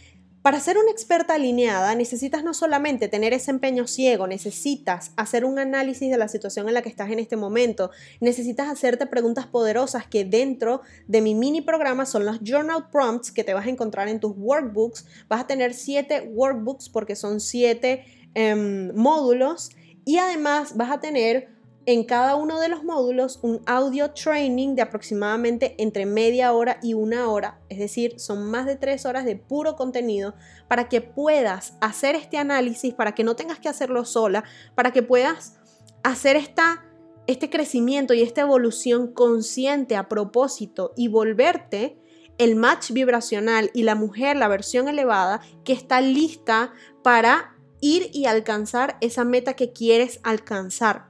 Para 0.49 0.61
ser 0.61 0.79
una 0.79 0.91
experta 0.91 1.35
alineada 1.35 1.95
necesitas 1.95 2.43
no 2.43 2.55
solamente 2.55 3.09
tener 3.09 3.35
ese 3.35 3.51
empeño 3.51 3.87
ciego, 3.87 4.27
necesitas 4.27 5.13
hacer 5.17 5.45
un 5.45 5.59
análisis 5.59 6.11
de 6.11 6.17
la 6.17 6.27
situación 6.27 6.67
en 6.69 6.73
la 6.73 6.81
que 6.81 6.89
estás 6.89 7.11
en 7.11 7.19
este 7.19 7.37
momento, 7.37 7.91
necesitas 8.21 8.67
hacerte 8.71 9.05
preguntas 9.05 9.47
poderosas 9.47 10.07
que 10.07 10.25
dentro 10.25 10.81
de 11.07 11.21
mi 11.21 11.35
mini 11.35 11.61
programa 11.61 12.07
son 12.07 12.25
los 12.25 12.41
journal 12.43 12.89
prompts 12.91 13.31
que 13.31 13.45
te 13.45 13.53
vas 13.53 13.67
a 13.67 13.69
encontrar 13.69 14.09
en 14.09 14.21
tus 14.21 14.33
workbooks. 14.39 15.05
Vas 15.29 15.43
a 15.43 15.47
tener 15.47 15.75
siete 15.75 16.31
workbooks 16.33 16.89
porque 16.89 17.15
son 17.15 17.41
siete 17.41 18.07
em, 18.33 18.91
módulos 18.95 19.69
y 20.07 20.17
además 20.17 20.79
vas 20.79 20.91
a 20.91 21.01
tener 21.01 21.58
en 21.89 22.05
cada 22.05 22.37
uno 22.37 22.61
de 22.61 22.69
los 22.69 22.85
módulos 22.85 23.39
un 23.41 23.63
audio 23.65 24.11
training 24.11 24.75
de 24.75 24.83
aproximadamente 24.83 25.75
entre 25.79 26.05
media 26.05 26.53
hora 26.53 26.79
y 26.83 26.93
una 26.93 27.31
hora, 27.31 27.63
es 27.71 27.79
decir, 27.79 28.21
son 28.21 28.51
más 28.51 28.67
de 28.67 28.77
tres 28.77 29.07
horas 29.07 29.25
de 29.25 29.37
puro 29.37 29.75
contenido 29.75 30.35
para 30.69 30.91
que 30.91 31.01
puedas 31.01 31.79
hacer 31.81 32.15
este 32.15 32.37
análisis, 32.37 32.93
para 32.93 33.15
que 33.15 33.25
no 33.25 33.37
tengas 33.37 33.59
que 33.59 33.71
hacerlo 33.71 34.05
sola, 34.05 34.45
para 34.75 34.93
que 34.93 35.03
puedas 35.03 35.57
hacer 36.03 36.37
esta, 36.37 36.85
este 37.27 37.49
crecimiento 37.49 38.13
y 38.13 38.21
esta 38.21 38.43
evolución 38.43 39.15
consciente 39.15 39.97
a 39.97 40.11
propósito 40.11 40.93
y 40.95 41.09
volverte 41.09 41.97
el 42.37 42.55
match 42.55 42.91
vibracional 42.91 43.71
y 43.73 43.85
la 43.85 43.95
mujer, 43.95 44.37
la 44.37 44.49
versión 44.49 44.89
elevada, 44.89 45.41
que 45.65 45.73
está 45.73 46.03
lista 46.03 46.71
para 47.03 47.57
ir 47.81 48.11
y 48.13 48.27
alcanzar 48.27 48.99
esa 49.01 49.25
meta 49.25 49.55
que 49.55 49.73
quieres 49.73 50.21
alcanzar. 50.23 51.08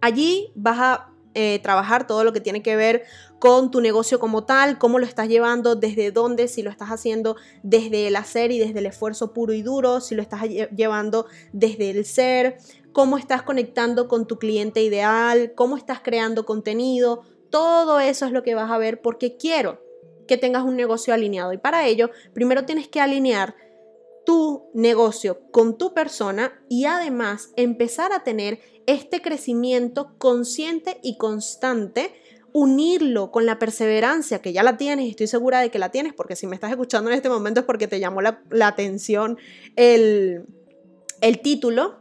Allí 0.00 0.52
vas 0.54 0.78
a 0.78 1.10
eh, 1.34 1.60
trabajar 1.62 2.06
todo 2.06 2.24
lo 2.24 2.32
que 2.32 2.40
tiene 2.40 2.62
que 2.62 2.74
ver 2.74 3.04
con 3.38 3.70
tu 3.70 3.80
negocio 3.80 4.18
como 4.18 4.44
tal, 4.44 4.78
cómo 4.78 4.98
lo 4.98 5.06
estás 5.06 5.28
llevando, 5.28 5.76
desde 5.76 6.10
dónde, 6.10 6.48
si 6.48 6.62
lo 6.62 6.70
estás 6.70 6.88
haciendo 6.88 7.36
desde 7.62 8.08
el 8.08 8.16
hacer 8.16 8.50
y 8.50 8.58
desde 8.58 8.80
el 8.80 8.86
esfuerzo 8.86 9.32
puro 9.32 9.52
y 9.52 9.62
duro, 9.62 10.00
si 10.00 10.14
lo 10.14 10.22
estás 10.22 10.42
llevando 10.42 11.26
desde 11.52 11.90
el 11.90 12.04
ser, 12.04 12.58
cómo 12.92 13.16
estás 13.16 13.42
conectando 13.42 14.08
con 14.08 14.26
tu 14.26 14.38
cliente 14.38 14.82
ideal, 14.82 15.52
cómo 15.54 15.76
estás 15.76 16.00
creando 16.00 16.44
contenido, 16.44 17.22
todo 17.48 18.00
eso 18.00 18.26
es 18.26 18.32
lo 18.32 18.42
que 18.42 18.54
vas 18.54 18.70
a 18.70 18.78
ver 18.78 19.00
porque 19.00 19.36
quiero 19.36 19.80
que 20.26 20.36
tengas 20.36 20.64
un 20.64 20.76
negocio 20.76 21.14
alineado. 21.14 21.52
Y 21.52 21.58
para 21.58 21.86
ello 21.86 22.10
primero 22.32 22.64
tienes 22.64 22.88
que 22.88 23.00
alinear 23.00 23.54
tu 24.24 24.70
negocio 24.74 25.50
con 25.50 25.78
tu 25.78 25.94
persona 25.94 26.52
y 26.68 26.84
además 26.84 27.50
empezar 27.56 28.12
a 28.12 28.22
tener 28.22 28.60
este 28.86 29.20
crecimiento 29.22 30.14
consciente 30.18 30.98
y 31.02 31.16
constante, 31.16 32.12
unirlo 32.52 33.30
con 33.30 33.46
la 33.46 33.58
perseverancia 33.58 34.42
que 34.42 34.52
ya 34.52 34.64
la 34.64 34.76
tienes 34.76 35.08
estoy 35.08 35.28
segura 35.28 35.60
de 35.60 35.70
que 35.70 35.78
la 35.78 35.90
tienes 35.90 36.14
porque 36.14 36.34
si 36.34 36.48
me 36.48 36.56
estás 36.56 36.72
escuchando 36.72 37.08
en 37.08 37.16
este 37.16 37.28
momento 37.28 37.60
es 37.60 37.66
porque 37.66 37.86
te 37.86 38.00
llamó 38.00 38.20
la, 38.22 38.42
atención 38.66 39.38
el, 39.76 40.46
el 41.20 41.40
título. 41.40 42.00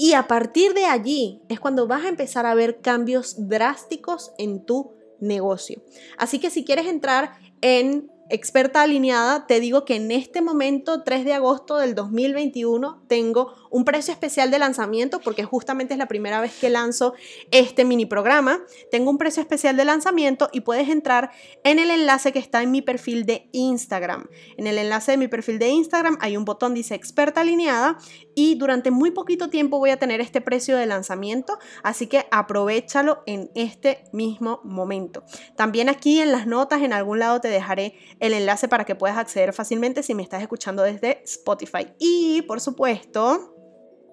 Y 0.00 0.12
a 0.12 0.28
partir 0.28 0.74
de 0.74 0.84
allí 0.84 1.42
es 1.48 1.58
cuando 1.58 1.88
vas 1.88 2.04
a 2.04 2.08
empezar 2.08 2.46
a 2.46 2.54
ver 2.54 2.80
cambios 2.80 3.48
drásticos 3.48 4.30
en 4.38 4.64
tu 4.64 4.92
negocio. 5.18 5.82
Así 6.16 6.38
que 6.38 6.50
si 6.50 6.64
quieres 6.64 6.86
entrar 6.86 7.32
en 7.60 8.08
experta 8.30 8.82
alineada, 8.82 9.46
te 9.46 9.60
digo 9.60 9.84
que 9.84 9.96
en 9.96 10.10
este 10.10 10.42
momento, 10.42 11.02
3 11.02 11.24
de 11.24 11.34
agosto 11.34 11.76
del 11.76 11.94
2021, 11.94 13.02
tengo 13.08 13.54
un 13.70 13.84
precio 13.84 14.12
especial 14.12 14.50
de 14.50 14.58
lanzamiento 14.58 15.20
porque 15.20 15.44
justamente 15.44 15.94
es 15.94 15.98
la 15.98 16.06
primera 16.06 16.40
vez 16.40 16.54
que 16.58 16.70
lanzo 16.70 17.14
este 17.50 17.84
mini 17.84 18.06
programa. 18.06 18.60
Tengo 18.90 19.10
un 19.10 19.18
precio 19.18 19.40
especial 19.40 19.76
de 19.76 19.84
lanzamiento 19.84 20.48
y 20.52 20.60
puedes 20.60 20.88
entrar 20.88 21.30
en 21.64 21.78
el 21.78 21.90
enlace 21.90 22.32
que 22.32 22.38
está 22.38 22.62
en 22.62 22.70
mi 22.70 22.82
perfil 22.82 23.26
de 23.26 23.48
Instagram. 23.52 24.28
En 24.56 24.66
el 24.66 24.78
enlace 24.78 25.12
de 25.12 25.18
mi 25.18 25.28
perfil 25.28 25.58
de 25.58 25.68
Instagram 25.68 26.18
hay 26.20 26.36
un 26.36 26.44
botón 26.44 26.74
dice 26.74 26.94
experta 26.94 27.40
alineada 27.40 27.98
y 28.34 28.54
durante 28.54 28.90
muy 28.90 29.10
poquito 29.10 29.50
tiempo 29.50 29.78
voy 29.78 29.90
a 29.90 29.98
tener 29.98 30.20
este 30.20 30.40
precio 30.40 30.76
de 30.76 30.86
lanzamiento, 30.86 31.58
así 31.82 32.06
que 32.06 32.26
aprovechalo 32.30 33.22
en 33.26 33.50
este 33.54 34.04
mismo 34.12 34.60
momento. 34.64 35.24
También 35.56 35.88
aquí 35.88 36.20
en 36.20 36.32
las 36.32 36.46
notas 36.46 36.82
en 36.82 36.92
algún 36.92 37.18
lado 37.18 37.40
te 37.40 37.48
dejaré 37.48 37.94
el 38.20 38.32
enlace 38.32 38.68
para 38.68 38.84
que 38.84 38.94
puedas 38.94 39.18
acceder 39.18 39.52
fácilmente 39.52 40.02
si 40.02 40.14
me 40.14 40.22
estás 40.22 40.42
escuchando 40.42 40.82
desde 40.82 41.22
Spotify. 41.24 41.88
Y 41.98 42.42
por 42.42 42.60
supuesto, 42.60 43.57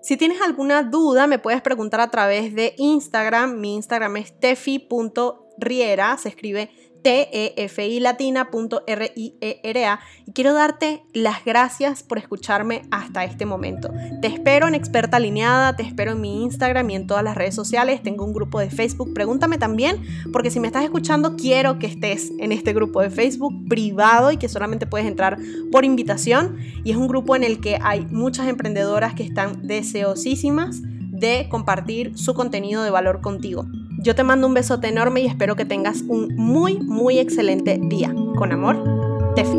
si 0.06 0.18
tienes 0.18 0.40
alguna 0.40 0.84
duda, 0.84 1.26
me 1.26 1.40
puedes 1.40 1.64
preguntar 1.64 2.00
a 2.00 2.12
través 2.12 2.54
de 2.54 2.76
Instagram. 2.78 3.60
Mi 3.60 3.74
Instagram 3.74 4.18
es 4.18 4.40
tefi.riera, 4.40 6.16
se 6.18 6.30
escribe 6.30 6.70
T-E-F-I 7.06 8.00
latina.R-I-E-R-A 8.00 10.00
y 10.26 10.32
quiero 10.32 10.56
darte 10.56 11.04
las 11.14 11.46
gracias 11.46 12.02
por 12.02 12.18
escucharme 12.18 12.82
hasta 12.90 13.24
este 13.24 13.46
momento. 13.46 13.92
Te 14.24 14.28
espero 14.28 14.68
en 14.68 14.74
Experta 14.74 15.18
Alineada, 15.18 15.76
te 15.76 15.84
espero 15.84 16.14
en 16.14 16.22
mi 16.22 16.42
Instagram 16.42 16.90
y 16.90 16.96
en 16.96 17.06
todas 17.06 17.24
las 17.24 17.36
redes 17.36 17.54
sociales. 17.54 18.02
Tengo 18.02 18.26
un 18.26 18.34
grupo 18.34 18.60
de 18.60 18.72
Facebook. 18.72 19.14
Pregúntame 19.14 19.60
también, 19.60 20.02
porque 20.34 20.50
si 20.50 20.60
me 20.60 20.66
estás 20.66 20.84
escuchando, 20.84 21.36
quiero 21.36 21.78
que 21.78 21.86
estés 21.86 22.32
en 22.40 22.52
este 22.52 22.74
grupo 22.74 23.02
de 23.02 23.12
Facebook 23.12 23.54
privado 23.70 24.32
y 24.32 24.38
que 24.38 24.50
solamente 24.50 24.88
puedes 24.88 25.06
entrar 25.06 25.38
por 25.72 25.86
invitación. 25.86 26.58
Y 26.84 26.90
es 26.90 26.98
un 26.98 27.08
grupo 27.08 27.36
en 27.36 27.44
el 27.44 27.62
que 27.62 27.78
hay 27.84 28.08
muchas 28.08 28.48
emprendedoras 28.48 29.14
que 29.14 29.22
están 29.22 29.68
deseosísimas 29.68 30.82
de 30.82 31.50
compartir 31.50 32.18
su 32.18 32.34
contenido 32.34 32.82
de 32.82 32.90
valor 32.90 33.22
contigo. 33.22 33.68
Yo 34.06 34.14
te 34.14 34.24
mando 34.24 34.46
un 34.46 34.54
besote 34.54 34.88
enorme 34.88 35.22
y 35.22 35.26
espero 35.26 35.56
que 35.56 35.66
tengas 35.66 36.04
un 36.08 36.36
muy, 36.36 36.78
muy 36.78 37.18
excelente 37.18 37.80
día. 37.82 38.14
Con 38.36 38.52
amor, 38.52 39.34
Tefi. 39.34 39.58